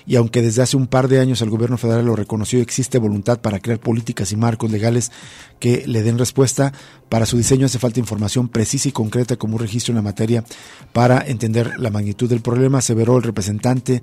[0.06, 3.40] y aunque desde hace un par de años el gobierno federal lo reconoció, existe voluntad
[3.40, 5.10] para crear políticas y marcos legales
[5.58, 6.72] que le den respuesta.
[7.08, 10.44] Para su diseño hace falta información precisa y concreta como un registro en la materia
[10.92, 14.02] para entender la magnitud del problema, aseveró el representante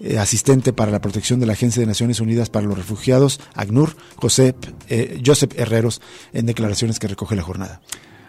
[0.00, 3.96] eh, asistente para la protección de la Agencia de Naciones Unidas para los Refugiados, ACNUR,
[4.16, 4.54] José,
[4.88, 6.00] eh, Joseph Herreros,
[6.32, 7.82] en declaraciones que recoge la jornada.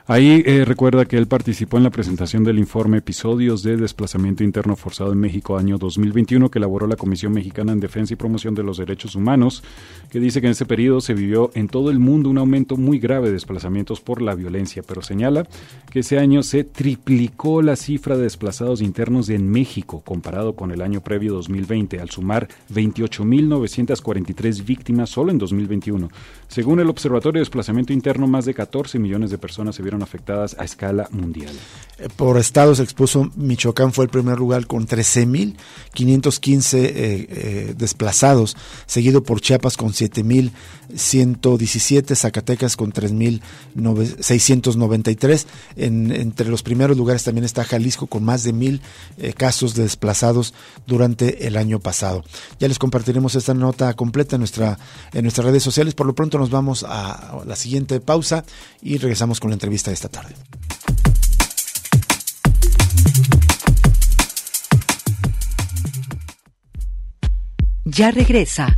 [0.09, 4.77] Ahí eh, recuerda que él participó en la presentación del informe Episodios de Desplazamiento Interno
[4.77, 8.63] Forzado en México año 2021 que elaboró la Comisión Mexicana en Defensa y Promoción de
[8.63, 9.65] los Derechos Humanos,
[10.09, 12.99] que dice que en ese periodo se vivió en todo el mundo un aumento muy
[12.99, 15.45] grave de desplazamientos por la violencia, pero señala
[15.91, 20.83] que ese año se triplicó la cifra de desplazados internos en México comparado con el
[20.83, 26.09] año previo 2020, al sumar 28.943 víctimas solo en 2021.
[26.47, 30.55] Según el Observatorio de Desplazamiento Interno, más de 14 millones de personas se vieron afectadas
[30.59, 31.53] a escala mundial.
[31.99, 38.55] Eh, por estados expuso Michoacán fue el primer lugar con 13.515 eh, eh, desplazados,
[38.85, 39.93] seguido por Chiapas con
[40.93, 45.45] 7.117, Zacatecas con 3.693.
[45.75, 48.81] En, entre los primeros lugares también está Jalisco con más de mil
[49.17, 50.53] eh, casos de desplazados
[50.85, 52.23] durante el año pasado.
[52.59, 54.77] Ya les compartiremos esta nota completa nuestra,
[55.13, 55.93] en nuestras redes sociales.
[55.93, 58.43] Por lo pronto nos vamos a la siguiente pausa
[58.81, 60.35] y regresamos con la entrevista de esta tarde.
[67.85, 68.77] Ya regresa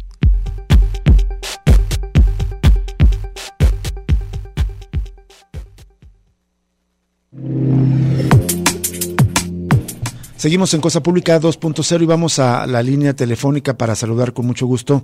[10.41, 14.65] Seguimos en Cosa Pública 2.0 y vamos a la línea telefónica para saludar con mucho
[14.65, 15.03] gusto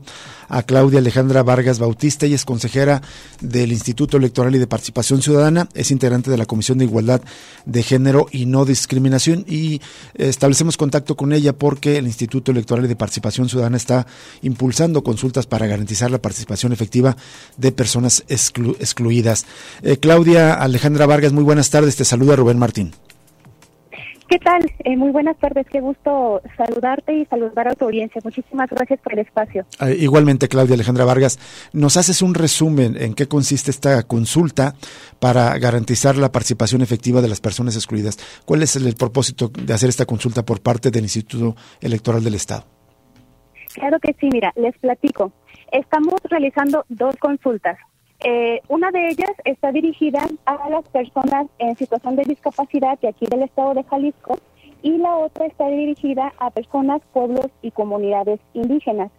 [0.50, 2.26] a Claudia Alejandra Vargas Bautista.
[2.26, 3.04] Ella es consejera
[3.40, 7.22] del Instituto Electoral y de Participación Ciudadana, es integrante de la Comisión de Igualdad
[7.66, 9.80] de Género y No Discriminación y
[10.16, 14.08] establecemos contacto con ella porque el Instituto Electoral y de Participación Ciudadana está
[14.42, 17.16] impulsando consultas para garantizar la participación efectiva
[17.58, 19.46] de personas excluidas.
[19.84, 21.96] Eh, Claudia Alejandra Vargas, muy buenas tardes.
[21.96, 22.92] Te saluda Rubén Martín.
[24.28, 24.70] ¿Qué tal?
[24.84, 28.20] Eh, muy buenas tardes, qué gusto saludarte y saludar a tu audiencia.
[28.22, 29.66] Muchísimas gracias por el espacio.
[29.80, 31.40] Ah, igualmente, Claudia Alejandra Vargas,
[31.72, 34.76] ¿nos haces un resumen en qué consiste esta consulta
[35.20, 38.18] para garantizar la participación efectiva de las personas excluidas?
[38.46, 42.66] ¿Cuál es el, propósito de hacer esta consulta por parte del Instituto Electoral del Estado?
[43.76, 45.32] Claro que sí, mira, les platico.
[45.72, 47.78] Estamos realizando dos consultas.
[48.20, 53.26] Eh, una de ellas está dirigida a las personas en situación de discapacidad de aquí
[53.28, 54.40] del estado de Jalisco
[54.82, 59.12] y la otra está dirigida a personas, pueblos y comunidades indígenas.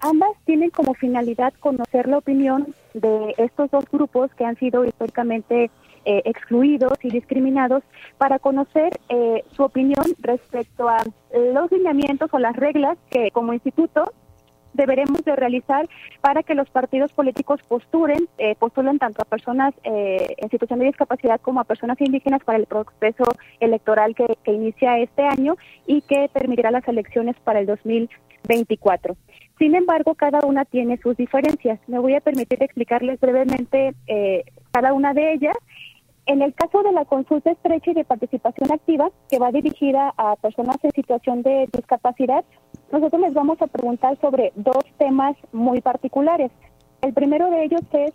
[0.00, 5.70] Ambas tienen como finalidad conocer la opinión de estos dos grupos que han sido históricamente
[6.06, 7.82] eh, excluidos y discriminados
[8.18, 11.04] para conocer eh, su opinión respecto a
[11.52, 14.12] los lineamientos o las reglas que como instituto
[14.80, 15.86] deberemos de realizar
[16.22, 20.86] para que los partidos políticos posturen, eh, postulen tanto a personas eh, en situación de
[20.86, 23.24] discapacidad como a personas indígenas para el proceso
[23.60, 29.16] electoral que, que inicia este año y que permitirá las elecciones para el 2024.
[29.58, 31.78] Sin embargo, cada una tiene sus diferencias.
[31.86, 35.56] Me voy a permitir explicarles brevemente eh, cada una de ellas
[36.30, 40.36] en el caso de la consulta estrecha y de participación activa, que va dirigida a
[40.36, 42.44] personas en situación de discapacidad,
[42.92, 46.52] nosotros les vamos a preguntar sobre dos temas muy particulares.
[47.02, 48.12] El primero de ellos es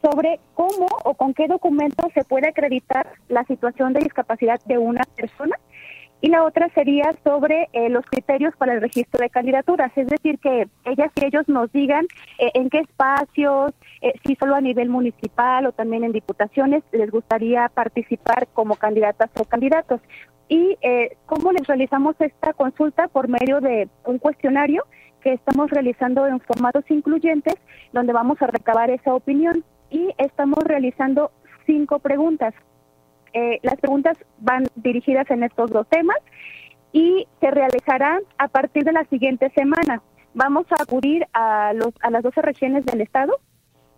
[0.00, 5.02] sobre cómo o con qué documentos se puede acreditar la situación de discapacidad de una
[5.16, 5.56] persona
[6.24, 10.38] y la otra sería sobre eh, los criterios para el registro de candidaturas, es decir,
[10.38, 12.06] que ellas y ellos nos digan
[12.38, 17.10] eh, en qué espacios, eh, si solo a nivel municipal o también en diputaciones les
[17.10, 20.00] gustaría participar como candidatas o candidatos.
[20.48, 20.78] Y
[21.26, 24.84] cómo les realizamos esta consulta por medio de un cuestionario
[25.22, 27.56] que estamos realizando en formatos incluyentes,
[27.92, 31.32] donde vamos a recabar esa opinión y estamos realizando
[31.66, 32.54] cinco preguntas.
[33.34, 36.16] Eh, las preguntas van dirigidas en estos dos temas
[36.92, 40.02] y se realizarán a partir de la siguiente semana.
[40.34, 43.40] Vamos a acudir a, los, a las 12 regiones del estado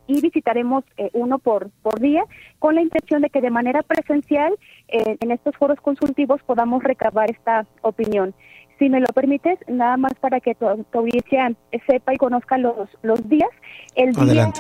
[0.07, 2.25] y visitaremos eh, uno por, por día
[2.59, 4.55] con la intención de que de manera presencial
[4.89, 8.35] eh, en estos foros consultivos podamos recabar esta opinión.
[8.79, 11.53] Si me lo permites, nada más para que tu, audiencia
[11.87, 13.51] sepa y conozca los, los días.
[13.95, 14.51] El día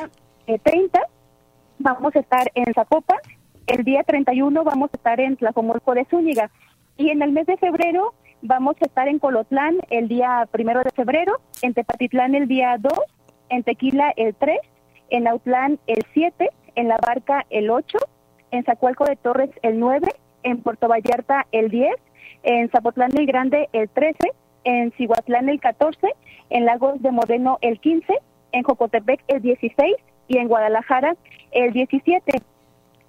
[0.46, 1.00] 30
[1.78, 3.18] vamos a estar en Zapopan,
[3.66, 6.50] el día 31 vamos a estar en Tlajomulco de Zúñiga
[6.96, 10.90] y en el mes de febrero vamos a estar en Colotlán el día primero de
[10.90, 12.92] febrero, en Tepatitlán el día 2,
[13.50, 14.58] en Tequila el 3,
[15.10, 17.98] en Autlán el 7, en La Barca el 8,
[18.52, 20.06] en Zacualco de Torres el 9,
[20.44, 21.94] en Puerto Vallarta el 10,
[22.44, 24.16] en Zapotlán el Grande el 13,
[24.64, 26.08] en Cihuatlán el 14,
[26.50, 28.14] en Lagos de Moreno el 15,
[28.52, 29.96] en Jocotepec el 16
[30.28, 31.16] y en Guadalajara
[31.50, 32.42] el 17.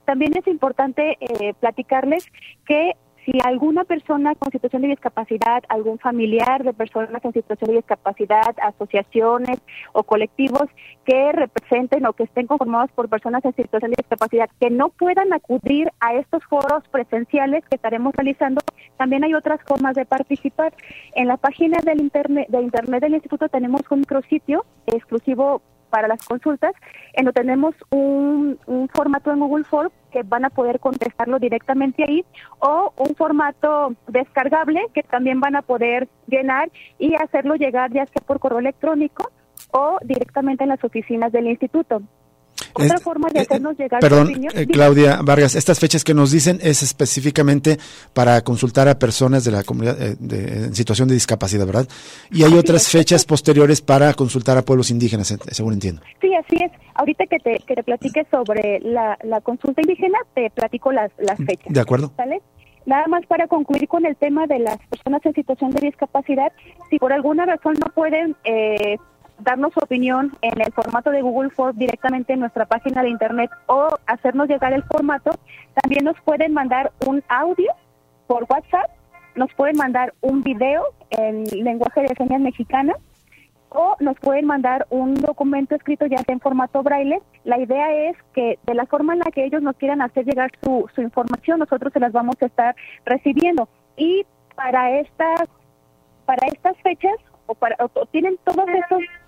[0.08, 2.26] También es importante eh, platicarles
[2.66, 2.94] que
[3.26, 8.56] si alguna persona con situación de discapacidad, algún familiar de personas en situación de discapacidad,
[8.62, 9.60] asociaciones
[9.92, 10.70] o colectivos
[11.04, 15.34] que representen o que estén conformados por personas en situación de discapacidad que no puedan
[15.34, 18.62] acudir a estos foros presenciales que estaremos realizando,
[18.96, 20.74] también hay otras formas de participar.
[21.16, 26.26] En la página del internet, de internet del instituto tenemos un micrositio exclusivo para las
[26.26, 26.74] consultas,
[27.14, 32.26] en tenemos un, un formato en Google Form que van a poder contestarlo directamente ahí
[32.60, 38.22] o un formato descargable que también van a poder llenar y hacerlo llegar ya sea
[38.26, 39.32] por correo electrónico
[39.72, 42.02] o directamente en las oficinas del instituto.
[42.74, 46.60] Otra forma de eh, hacernos llegar Perdón, eh, Claudia Vargas, estas fechas que nos dicen
[46.62, 47.78] es específicamente
[48.14, 51.88] para consultar a personas de la comunidad eh, de- en situación de discapacidad, ¿verdad?
[52.32, 52.90] Y hay Así otras es.
[52.92, 56.02] fechas posteriores para consultar a pueblos indígenas, eh, según entiendo.
[56.22, 56.72] Sí, así es.
[56.96, 61.38] Ahorita que te, que te platique sobre la, la consulta indígena, te platico las, las
[61.38, 61.68] fechas.
[61.72, 62.12] ¿De acuerdo?
[62.18, 62.42] ¿Sale?
[62.86, 66.52] Nada más para concluir con el tema de las personas en situación de discapacidad,
[66.90, 68.98] si por alguna razón no pueden eh,
[69.40, 73.52] darnos su opinión en el formato de Google Form directamente en nuestra página de internet
[73.68, 75.32] o hacernos llegar el formato,
[75.82, 77.72] también nos pueden mandar un audio
[78.28, 78.90] por WhatsApp,
[79.36, 82.94] nos pueden mandar un video en lenguaje de señas mexicana
[83.70, 87.20] o nos pueden mandar un documento escrito ya sea en formato braille.
[87.44, 90.52] La idea es que de la forma en la que ellos nos quieran hacer llegar
[90.64, 92.76] su, su información, nosotros se las vamos a estar
[93.06, 93.68] recibiendo.
[93.98, 94.26] Y
[94.56, 95.42] para estas
[96.26, 97.14] para estas fechas
[97.46, 99.27] o para o- tienen todos esos ah,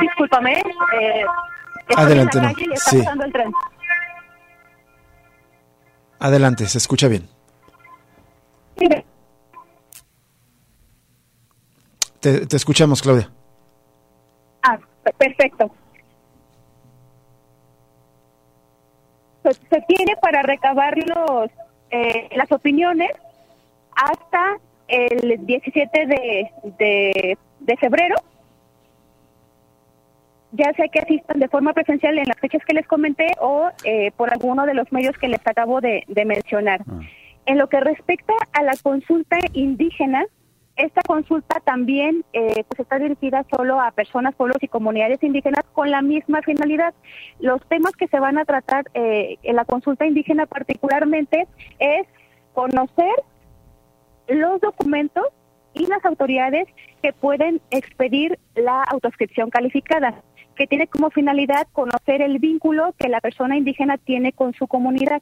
[0.00, 0.52] discúlpame
[1.00, 1.24] eh,
[1.96, 2.54] Adelante, en la no.
[2.54, 2.98] calle y está Sí.
[2.98, 3.52] pasando el tren.
[6.18, 7.28] Adelante, se escucha bien.
[12.20, 13.30] Te, te escuchamos, Claudia.
[14.62, 15.70] Ah, pe- perfecto.
[19.42, 21.50] Se, se tiene para recabar los,
[21.90, 23.10] eh, las opiniones
[23.96, 28.14] hasta el 17 de, de, de febrero.
[30.52, 34.12] Ya sea que asistan de forma presencial en las fechas que les comenté o eh,
[34.16, 36.82] por alguno de los medios que les acabo de, de mencionar.
[37.46, 40.24] En lo que respecta a la consulta indígena,
[40.76, 45.90] esta consulta también eh, pues está dirigida solo a personas, pueblos y comunidades indígenas con
[45.90, 46.94] la misma finalidad.
[47.40, 51.46] Los temas que se van a tratar eh, en la consulta indígena particularmente
[51.78, 52.06] es
[52.54, 53.12] conocer
[54.28, 55.26] los documentos
[55.74, 56.68] y las autoridades
[57.02, 60.22] que pueden expedir la autoscripción calificada,
[60.62, 65.20] que tiene como finalidad conocer el vínculo que la persona indígena tiene con su comunidad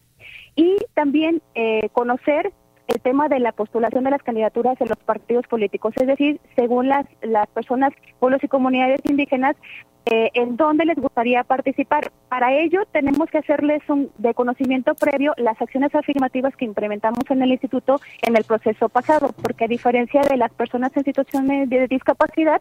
[0.55, 2.53] y también eh, conocer
[2.88, 6.88] el tema de la postulación de las candidaturas de los partidos políticos, es decir, según
[6.88, 9.57] las, las personas, pueblos y comunidades indígenas,
[10.05, 12.12] eh, en dónde les gustaría participar.
[12.28, 17.41] Para ello tenemos que hacerles un de conocimiento previo las acciones afirmativas que implementamos en
[17.41, 21.86] el instituto en el proceso pasado, porque a diferencia de las personas en situaciones de
[21.86, 22.61] discapacidad,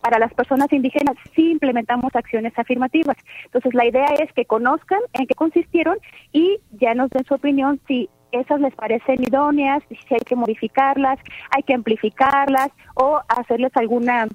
[0.00, 3.16] para las personas indígenas sí implementamos acciones afirmativas.
[3.44, 5.98] Entonces la idea es que conozcan en qué consistieron
[6.32, 11.18] y ya nos den su opinión si esas les parecen idóneas, si hay que modificarlas,
[11.50, 14.28] hay que amplificarlas o hacerles alguna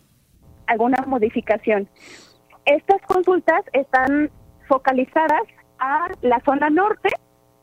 [0.65, 1.87] alguna modificación.
[2.65, 4.31] Estas consultas están
[4.67, 5.43] focalizadas
[5.79, 7.09] a la zona norte,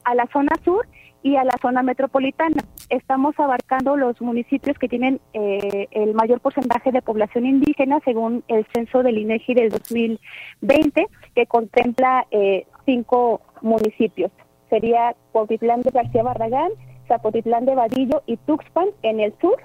[0.05, 0.87] a la zona sur
[1.23, 2.63] y a la zona metropolitana.
[2.89, 8.67] Estamos abarcando los municipios que tienen eh, el mayor porcentaje de población indígena según el
[8.73, 14.31] censo del INEGI del 2020, que contempla eh, cinco municipios.
[14.71, 16.71] Sería Cuautitlán de García Barragán,
[17.09, 19.57] Zapotitlán de Vadillo y Tuxpan en el sur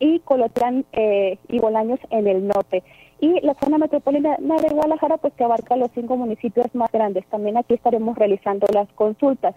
[0.00, 2.82] y Colotlán eh, y Bolaños en el norte.
[3.20, 7.24] Y la zona metropolitana de Guadalajara, pues que abarca los cinco municipios más grandes.
[7.26, 9.54] También aquí estaremos realizando las consultas.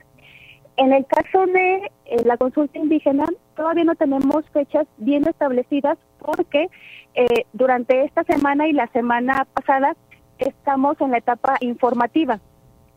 [0.78, 3.25] En el caso de eh, la consulta indígena,
[3.55, 6.69] todavía no tenemos fechas bien establecidas porque
[7.15, 9.95] eh, durante esta semana y la semana pasada
[10.38, 12.39] estamos en la etapa informativa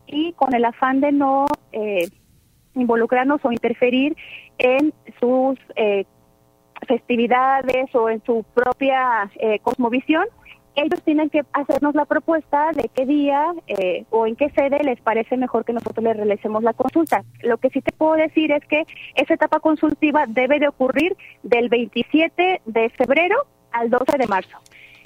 [0.05, 2.07] y con el afán de no eh,
[2.75, 4.15] involucrarnos o interferir
[4.57, 6.05] en sus eh,
[6.87, 10.25] festividades o en su propia eh, cosmovisión,
[10.75, 14.99] ellos tienen que hacernos la propuesta de qué día eh, o en qué sede les
[15.01, 17.23] parece mejor que nosotros les realicemos la consulta.
[17.41, 21.69] Lo que sí te puedo decir es que esa etapa consultiva debe de ocurrir del
[21.69, 24.57] 27 de febrero al 12 de marzo.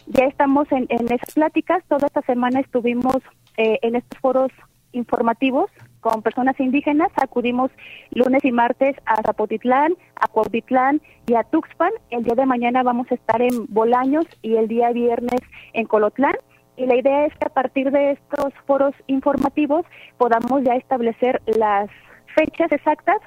[0.07, 3.17] Ya estamos en, en esas pláticas, toda esta semana estuvimos
[3.57, 4.51] eh, en estos foros
[4.91, 5.69] informativos
[6.05, 7.71] con personas indígenas, acudimos
[8.11, 11.89] lunes y martes a Zapotitlán, a Cuautitlán y a Tuxpan.
[12.11, 15.41] El día de mañana vamos a estar en Bolaños y el día viernes
[15.73, 16.35] en Colotlán.
[16.77, 19.83] Y la idea es que a partir de estos foros informativos
[20.19, 21.89] podamos ya establecer las
[22.35, 23.17] fechas exactas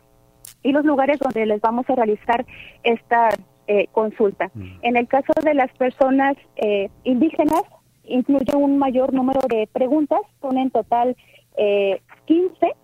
[0.62, 2.46] y los lugares donde les vamos a realizar
[2.84, 3.30] esta
[3.66, 4.52] eh, consulta.
[4.82, 7.62] En el caso de las personas eh, indígenas,
[8.04, 11.16] incluye un mayor número de preguntas, son en total
[11.58, 12.74] eh, 15,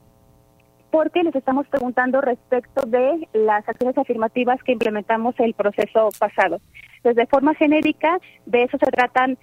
[0.90, 6.60] porque les estamos preguntando respecto de las acciones afirmativas que implementamos el proceso pasado.
[7.02, 9.38] pues de forma genérica, de eso se tratan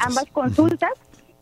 [0.00, 0.90] ambas consultas.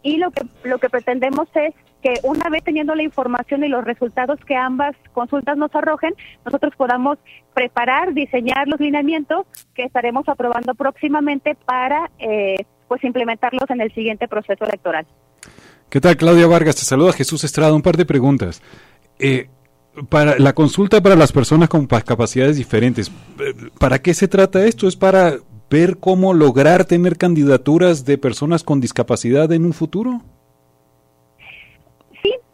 [0.02, 3.84] Y lo que, lo que pretendemos es que una vez teniendo la información y los
[3.84, 6.12] resultados que ambas consultas nos arrojen,
[6.44, 7.18] nosotros podamos
[7.54, 14.28] preparar, diseñar los lineamientos que estaremos aprobando próximamente para eh, pues implementarlos en el siguiente
[14.28, 15.06] proceso electoral.
[15.92, 16.76] ¿Qué tal, Claudia Vargas?
[16.76, 17.74] Te saluda Jesús Estrada.
[17.74, 18.62] Un par de preguntas.
[19.18, 19.48] Eh,
[20.08, 24.88] para la consulta para las personas con capacidades diferentes, eh, ¿para qué se trata esto?
[24.88, 25.34] ¿Es para
[25.68, 30.22] ver cómo lograr tener candidaturas de personas con discapacidad en un futuro?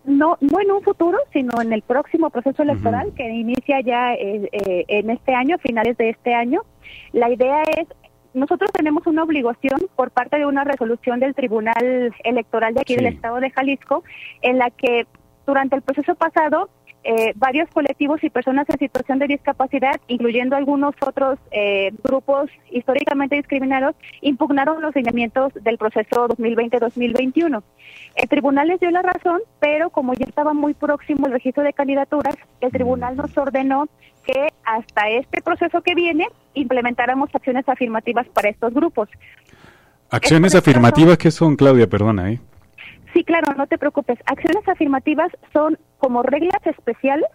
[0.09, 4.49] no, no en un futuro, sino en el próximo proceso electoral que inicia ya eh,
[4.53, 6.63] eh, en este año, finales de este año.
[7.13, 7.87] La idea es,
[8.35, 13.07] nosotros tenemos una obligación por parte de una resolución del Tribunal Electoral de aquí del
[13.07, 14.05] Estado de Jalisco,
[14.43, 15.07] en la que
[15.47, 16.69] durante el proceso pasado
[17.05, 23.37] eh, varios colectivos y personas en situación de discapacidad, incluyendo algunos otros eh, grupos históricamente
[23.37, 27.63] discriminados, impugnaron los lineamientos del proceso 2020-2021.
[28.17, 31.73] El tribunal les dio la razón, pero como ya estaba muy próximo el registro de
[31.73, 33.89] candidaturas, el tribunal nos ordenó
[34.69, 39.09] hasta este proceso que viene implementáramos acciones afirmativas para estos grupos.
[40.11, 41.87] ¿Acciones afirmativas qué son, Claudia?
[41.87, 42.41] Perdona, ¿eh?
[43.15, 44.19] Sí, claro, no te preocupes.
[44.27, 47.29] Acciones afirmativas son como reglas especiales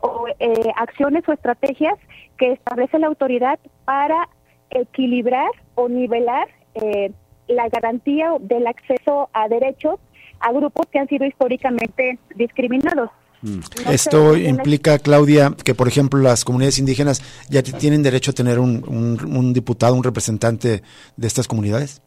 [0.00, 1.94] o eh, acciones o estrategias
[2.36, 4.28] que establece la autoridad para
[4.70, 7.12] equilibrar o nivelar eh,
[7.46, 10.00] la garantía del acceso a derechos
[10.40, 13.10] a grupos que han sido históricamente discriminados.
[13.42, 13.60] Mm.
[13.90, 19.52] Esto implica, Claudia, que por ejemplo las comunidades indígenas ya tienen derecho a tener un
[19.52, 20.82] diputado, un representante
[21.16, 22.02] de estas comunidades.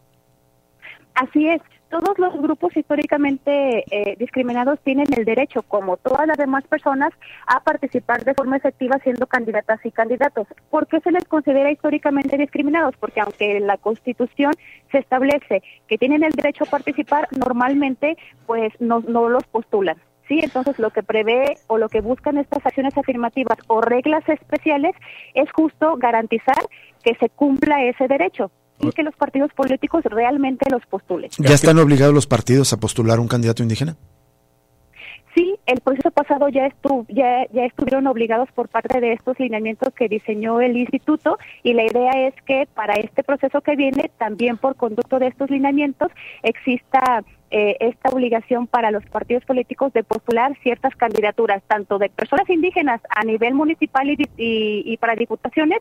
[1.16, 6.64] Así es todos los grupos históricamente eh, discriminados tienen el derecho, como todas las demás
[6.68, 7.12] personas,
[7.48, 10.48] a participar de forma efectiva siendo candidatas y candidatos.
[10.70, 12.96] ¿Por qué se les considera históricamente discriminados?
[13.00, 14.54] Porque aunque la Constitución
[14.92, 19.98] se establece que tienen el derecho a participar, normalmente pues no, no los postulan.
[20.30, 24.96] Sí, entonces lo que prevé o lo que buscan estas acciones afirmativas o reglas especiales
[25.34, 26.64] es justo garantizar
[27.04, 31.32] que se cumpla ese derecho y que los partidos políticos realmente los postulen.
[31.40, 33.98] ¿Ya están obligados los partidos a postular un candidato indígena?
[35.36, 39.94] Sí, el proceso pasado ya, estuvo, ya, ya estuvieron obligados por parte de estos lineamientos
[39.94, 44.58] que diseñó el instituto y la idea es que para este proceso que viene, también
[44.58, 46.12] por conducto de estos lineamientos,
[46.44, 52.50] exista eh, esta obligación para los partidos políticos de postular ciertas candidaturas, tanto de personas
[52.50, 55.80] indígenas a nivel municipal y, y para diputaciones,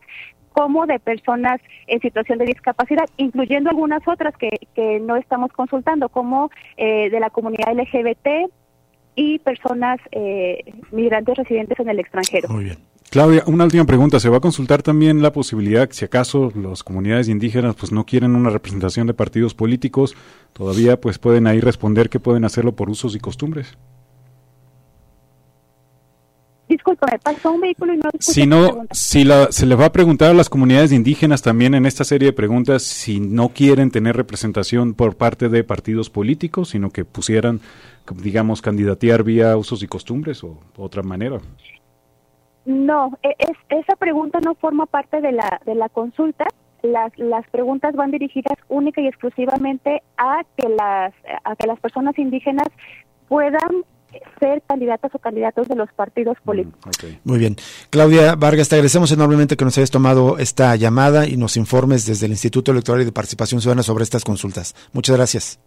[0.51, 6.09] como de personas en situación de discapacidad, incluyendo algunas otras que, que no estamos consultando,
[6.09, 8.51] como eh, de la comunidad LGBT
[9.15, 12.49] y personas eh, migrantes residentes en el extranjero.
[12.49, 12.77] Muy bien.
[13.09, 14.19] Claudia, una última pregunta.
[14.19, 18.35] ¿Se va a consultar también la posibilidad, si acaso las comunidades indígenas pues no quieren
[18.35, 20.15] una representación de partidos políticos,
[20.53, 23.77] todavía pues pueden ahí responder que pueden hacerlo por usos y costumbres?
[26.67, 29.91] Disculpa, me pasó un vehículo y no Si no, si la, se le va a
[29.91, 34.15] preguntar a las comunidades indígenas también en esta serie de preguntas si no quieren tener
[34.15, 37.59] representación por parte de partidos políticos, sino que pusieran,
[38.21, 41.39] digamos, candidatear vía usos y costumbres o otra manera.
[42.65, 46.45] No, e, es, esa pregunta no forma parte de la, de la consulta.
[46.81, 52.17] Las, las preguntas van dirigidas única y exclusivamente a que las, a que las personas
[52.17, 52.67] indígenas
[53.27, 53.83] puedan
[54.39, 57.05] ser candidatas o candidatos de los partidos mm, políticos.
[57.23, 57.55] Muy bien.
[57.89, 62.25] Claudia Vargas, te agradecemos enormemente que nos hayas tomado esta llamada y nos informes desde
[62.25, 64.75] el Instituto Electoral y de Participación Ciudadana sobre estas consultas.
[64.93, 65.59] Muchas gracias.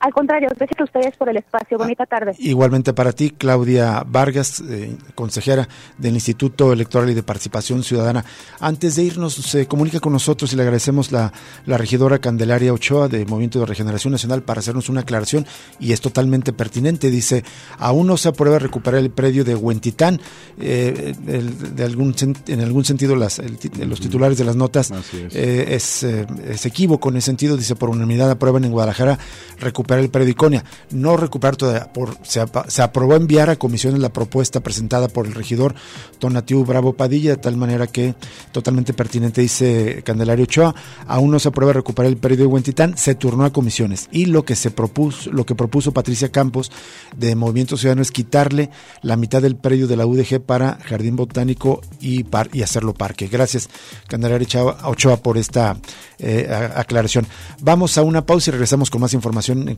[0.00, 1.76] Al contrario, gracias a ustedes por el espacio.
[1.76, 2.32] Bonita tarde.
[2.38, 8.24] Igualmente para ti, Claudia Vargas, eh, consejera del Instituto Electoral y de Participación Ciudadana.
[8.60, 11.32] Antes de irnos, se comunica con nosotros y le agradecemos la,
[11.66, 15.46] la regidora Candelaria Ochoa de Movimiento de Regeneración Nacional para hacernos una aclaración
[15.80, 17.10] y es totalmente pertinente.
[17.10, 17.42] Dice,
[17.78, 20.20] aún no se aprueba recuperar el predio de Huentitán.
[20.60, 22.14] Eh, de algún,
[22.46, 23.40] en algún sentido, las,
[23.84, 27.56] los titulares de las notas es, eh, es, es equívoco en ese sentido.
[27.56, 29.18] Dice, por unanimidad aprueban en Guadalajara
[29.58, 30.64] recuperar recuperar el periodiconia.
[30.90, 35.34] No recuperar todavía, por, se, se, aprobó enviar a comisiones la propuesta presentada por el
[35.34, 35.74] regidor
[36.18, 38.14] Tonatiu Bravo Padilla, de tal manera que
[38.52, 40.74] totalmente pertinente, dice Candelario Ochoa,
[41.06, 44.08] aún no se aprueba recuperar el predio de Huentitán, se turnó a comisiones.
[44.12, 46.70] Y lo que se propuso, lo que propuso Patricia Campos
[47.16, 48.70] de Movimiento Ciudadano es quitarle
[49.00, 53.28] la mitad del predio de la UDG para Jardín Botánico y, par, y hacerlo parque.
[53.28, 53.70] Gracias,
[54.06, 54.46] Candelario
[54.84, 55.76] Ochoa, por esta
[56.18, 57.26] eh, aclaración.
[57.60, 59.77] Vamos a una pausa y regresamos con más información en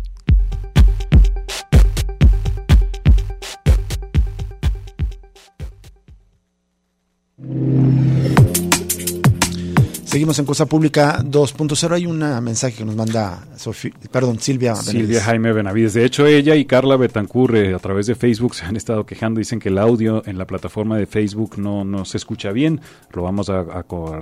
[10.21, 11.93] Seguimos en Cosa Pública 2.0.
[11.95, 13.39] Hay un mensaje que nos manda
[14.11, 14.91] perdón, Silvia Benavides.
[14.91, 15.95] Silvia Jaime Benavides.
[15.95, 19.39] De hecho, ella y Carla Betancur a través de Facebook se han estado quejando.
[19.39, 22.81] Dicen que el audio en la plataforma de Facebook no, no se escucha bien.
[23.13, 23.63] Lo vamos a,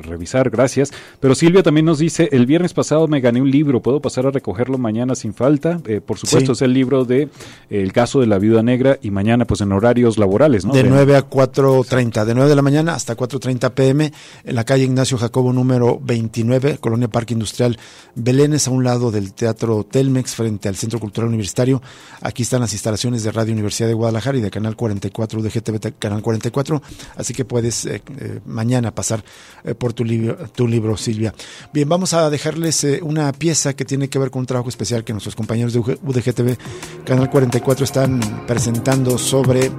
[0.01, 0.49] revisar.
[0.49, 0.93] Gracias.
[1.19, 3.81] Pero Silvia también nos dice: El viernes pasado me gané un libro.
[3.81, 5.81] ¿Puedo pasar a recogerlo mañana sin falta?
[5.85, 7.29] Eh, por supuesto, es el libro de eh,
[7.69, 10.71] El caso de la viuda negra y mañana, pues en horarios laborales, ¿no?
[10.71, 12.23] De 9 a 4.30.
[12.23, 14.13] De 9 de la mañana hasta 4.30 pm
[14.45, 17.77] en la calle Ignacio Jacobo número 29, Colonia Parque Industrial
[18.15, 21.81] Belénes, a un lado del Teatro Telmex, frente al Centro Cultural Universitario.
[22.21, 25.93] Aquí están las instalaciones de Radio Universidad de Guadalajara y de Canal 44, de GTV
[25.97, 26.81] Canal 44,
[27.15, 29.23] así que puedes eh, eh, mañana pasar
[29.63, 31.33] eh, por tu libro, tu libro, Silvia.
[31.73, 35.13] Bien, vamos a dejarles una pieza que tiene que ver con un trabajo especial que
[35.13, 36.57] nuestros compañeros de UDGTV
[37.05, 39.71] Canal 44 están presentando sobre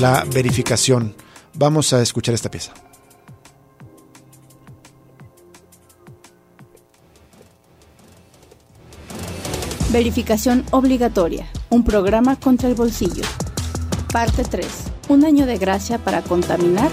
[0.00, 1.14] la verificación.
[1.54, 2.72] Vamos a escuchar esta pieza.
[9.94, 11.46] Verificación obligatoria.
[11.70, 13.22] Un programa contra el bolsillo.
[14.12, 14.66] Parte 3.
[15.08, 16.90] Un año de gracia para contaminar.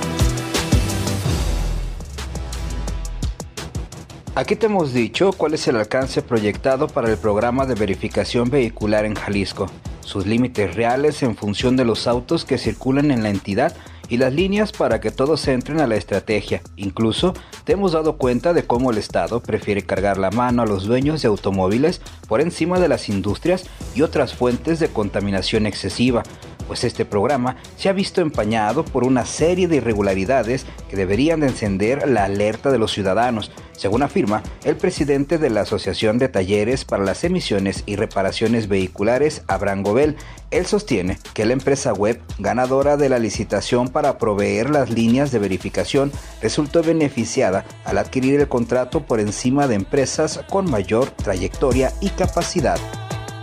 [4.36, 9.06] Aquí te hemos dicho cuál es el alcance proyectado para el programa de verificación vehicular
[9.06, 9.66] en Jalisco,
[10.02, 13.76] sus límites reales en función de los autos que circulan en la entidad
[14.12, 16.62] y las líneas para que todos entren a la estrategia.
[16.76, 17.34] Incluso
[17.64, 21.22] te hemos dado cuenta de cómo el Estado prefiere cargar la mano a los dueños
[21.22, 23.64] de automóviles por encima de las industrias
[23.96, 26.24] y otras fuentes de contaminación excesiva,
[26.72, 31.48] pues este programa se ha visto empañado por una serie de irregularidades que deberían de
[31.48, 36.86] encender la alerta de los ciudadanos, según afirma el presidente de la Asociación de Talleres
[36.86, 40.16] para las Emisiones y Reparaciones Vehiculares, Abraham Gobel.
[40.50, 45.40] Él sostiene que la empresa web ganadora de la licitación para proveer las líneas de
[45.40, 46.10] verificación
[46.42, 52.80] resultó beneficiada al adquirir el contrato por encima de empresas con mayor trayectoria y capacidad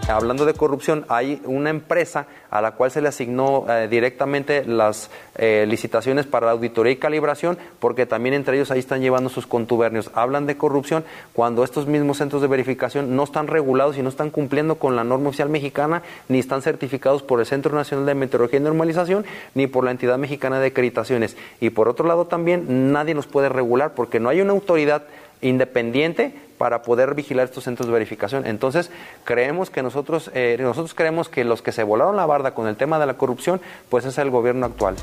[0.09, 5.11] hablando de corrupción, hay una empresa a la cual se le asignó eh, directamente las
[5.37, 10.11] eh, licitaciones para auditoría y calibración, porque también entre ellos ahí están llevando sus contubernios.
[10.15, 14.31] Hablan de corrupción cuando estos mismos centros de verificación no están regulados y no están
[14.31, 18.61] cumpliendo con la norma oficial mexicana, ni están certificados por el Centro Nacional de Meteorología
[18.61, 21.37] y Normalización, ni por la entidad mexicana de acreditaciones.
[21.61, 25.03] Y por otro lado también nadie los puede regular porque no hay una autoridad
[25.41, 28.47] independiente para poder vigilar estos centros de verificación.
[28.47, 28.91] Entonces,
[29.25, 32.77] creemos que nosotros, eh, nosotros creemos que los que se volaron la barda con el
[32.77, 34.97] tema de la corrupción, pues es el gobierno actual.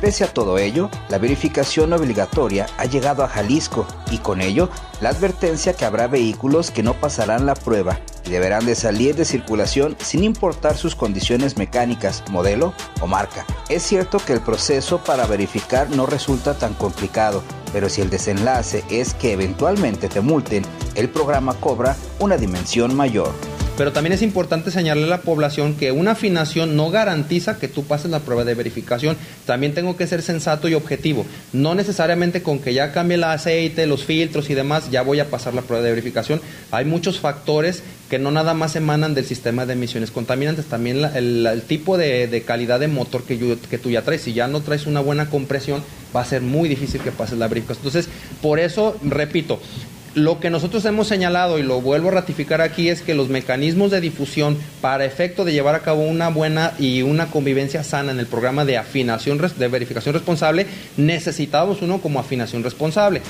[0.00, 4.68] Pese a todo ello, la verificación obligatoria ha llegado a Jalisco y con ello
[5.00, 9.24] la advertencia que habrá vehículos que no pasarán la prueba y deberán de salir de
[9.24, 13.46] circulación sin importar sus condiciones mecánicas, modelo o marca.
[13.70, 17.42] Es cierto que el proceso para verificar no resulta tan complicado,
[17.76, 20.64] pero si el desenlace es que eventualmente te multen,
[20.94, 23.34] el programa cobra una dimensión mayor.
[23.76, 27.84] Pero también es importante señalarle a la población que una afinación no garantiza que tú
[27.84, 29.18] pases la prueba de verificación.
[29.44, 31.26] También tengo que ser sensato y objetivo.
[31.52, 35.28] No necesariamente con que ya cambie el aceite, los filtros y demás, ya voy a
[35.28, 36.40] pasar la prueba de verificación.
[36.70, 41.62] Hay muchos factores que no nada más emanan del sistema de emisiones contaminantes, también el,
[41.66, 44.22] tipo de, calidad de motor que, que tú ya traes.
[44.22, 45.82] Si ya no traes una buena compresión,
[46.14, 47.86] va a ser muy difícil que pases la verificación.
[47.86, 48.10] Entonces,
[48.40, 49.60] por eso, repito,
[50.16, 53.90] lo que nosotros hemos señalado y lo vuelvo a ratificar aquí es que los mecanismos
[53.90, 58.18] de difusión para efecto de llevar a cabo una buena y una convivencia sana en
[58.18, 63.20] el programa de afinación de verificación responsable, necesitamos uno como afinación responsable.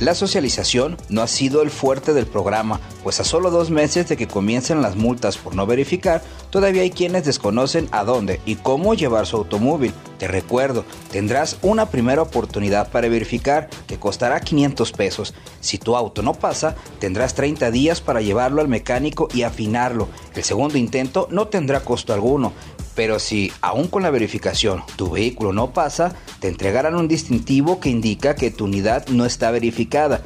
[0.00, 4.16] La socialización no ha sido el fuerte del programa, pues a solo dos meses de
[4.16, 8.94] que comiencen las multas por no verificar, todavía hay quienes desconocen a dónde y cómo
[8.94, 9.92] llevar su automóvil.
[10.18, 15.34] Te recuerdo, tendrás una primera oportunidad para verificar que costará 500 pesos.
[15.60, 20.06] Si tu auto no pasa, tendrás 30 días para llevarlo al mecánico y afinarlo.
[20.36, 22.52] El segundo intento no tendrá costo alguno.
[22.98, 27.90] Pero si, aún con la verificación, tu vehículo no pasa, te entregarán un distintivo que
[27.90, 30.22] indica que tu unidad no está verificada,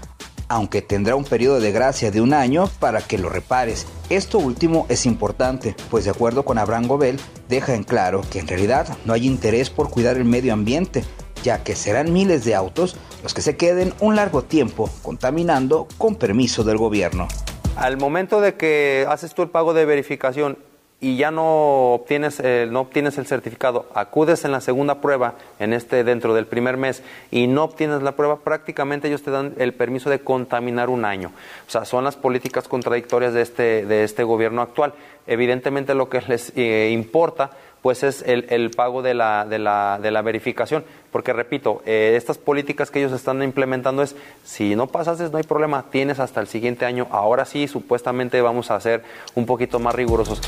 [0.49, 3.87] aunque tendrá un periodo de gracia de un año para que lo repares.
[4.09, 8.49] Esto último es importante, pues de acuerdo con Abraham Gobel, deja en claro que en
[8.49, 11.05] realidad no hay interés por cuidar el medio ambiente,
[11.43, 16.15] ya que serán miles de autos los que se queden un largo tiempo contaminando con
[16.15, 17.29] permiso del gobierno.
[17.77, 20.57] Al momento de que haces tú el pago de verificación
[21.03, 25.73] y ya no obtienes, eh, no obtienes el certificado, acudes en la segunda prueba, en
[25.73, 29.75] este dentro del primer mes, y no obtienes la prueba, prácticamente ellos te dan el
[29.75, 31.33] permiso de contaminar un año.
[31.67, 34.95] O sea, son las políticas contradictorias de este, de este gobierno actual.
[35.27, 37.51] Evidentemente lo que les eh, importa
[37.83, 40.85] pues es el, el pago de la, de, la, de la verificación.
[41.11, 45.43] Porque repito, eh, estas políticas que ellos están implementando es, si no pasas, no hay
[45.43, 47.09] problema, tienes hasta el siguiente año.
[47.11, 49.03] Ahora sí, supuestamente vamos a ser
[49.35, 50.41] un poquito más rigurosos.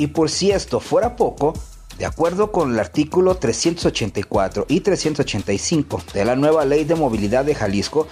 [0.00, 1.52] Y por si esto fuera poco,
[1.98, 7.54] de acuerdo con el artículo 384 y 385 de la nueva Ley de Movilidad de
[7.54, 8.06] Jalisco,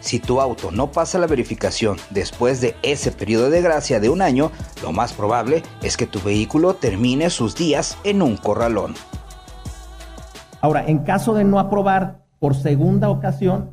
[0.00, 4.22] si tu auto no pasa la verificación después de ese periodo de gracia de un
[4.22, 4.50] año,
[4.82, 8.94] lo más probable es que tu vehículo termine sus días en un corralón.
[10.62, 13.72] Ahora, en caso de no aprobar por segunda ocasión,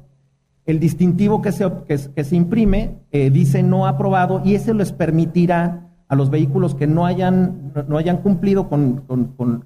[0.65, 5.82] el distintivo que se, que, se imprime eh, dice no aprobado y ese les permitirá
[6.07, 9.03] a los vehículos que no hayan, no hayan cumplido con,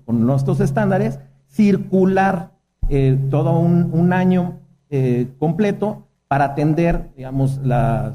[0.08, 2.52] nuestros estándares circular
[2.90, 4.60] eh, todo un, año
[4.90, 8.14] eh, completo para atender, digamos, las,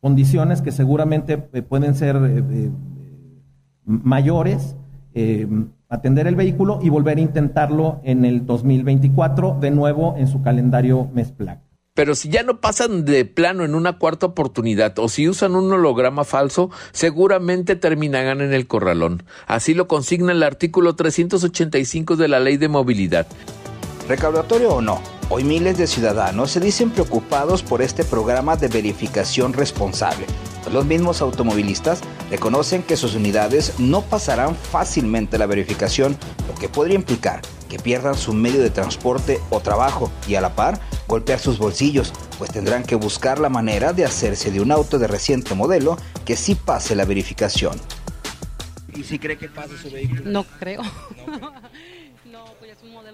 [0.00, 2.16] condiciones que seguramente eh, pueden ser
[3.86, 4.76] mayores,
[5.88, 11.08] atender el vehículo y volver a intentarlo en el 2024 de nuevo en su calendario
[11.14, 11.63] mes placa.
[11.94, 15.72] Pero si ya no pasan de plano en una cuarta oportunidad o si usan un
[15.72, 19.22] holograma falso, seguramente terminarán en el corralón.
[19.46, 23.28] Así lo consigna el artículo 385 de la Ley de Movilidad.
[24.08, 25.00] Recaudatorio o no,
[25.30, 30.26] hoy miles de ciudadanos se dicen preocupados por este programa de verificación responsable.
[30.62, 32.00] Pues los mismos automovilistas
[32.30, 36.16] reconocen que sus unidades no pasarán fácilmente la verificación,
[36.48, 40.54] lo que podría implicar que pierdan su medio de transporte o trabajo y a la
[40.54, 44.98] par golpear sus bolsillos, pues tendrán que buscar la manera de hacerse de un auto
[44.98, 47.80] de reciente modelo que sí pase la verificación.
[48.94, 50.22] ¿Y si cree que pase su vehículo?
[50.24, 50.82] No creo.
[52.30, 53.13] No, pues es un modelo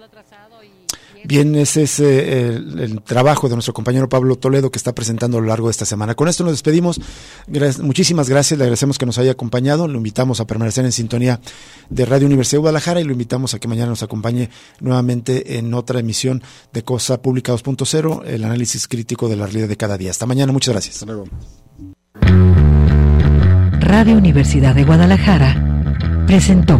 [1.23, 5.41] Bien, ese es eh, el, trabajo de nuestro compañero Pablo Toledo que está presentando a
[5.41, 6.15] lo largo de esta semana.
[6.15, 6.99] Con esto nos despedimos.
[7.81, 9.87] muchísimas gracias, le agradecemos que nos haya acompañado.
[9.87, 11.39] Lo invitamos a permanecer en sintonía
[11.89, 14.49] de Radio Universidad de Guadalajara y lo invitamos a que mañana nos acompañe
[14.79, 16.41] nuevamente en otra emisión
[16.73, 20.11] de Cosa Pública 2.0, el análisis crítico de la realidad de cada día.
[20.11, 20.95] Hasta mañana, muchas gracias.
[20.95, 21.27] Hasta luego.
[23.79, 26.79] Radio Universidad de Guadalajara presentó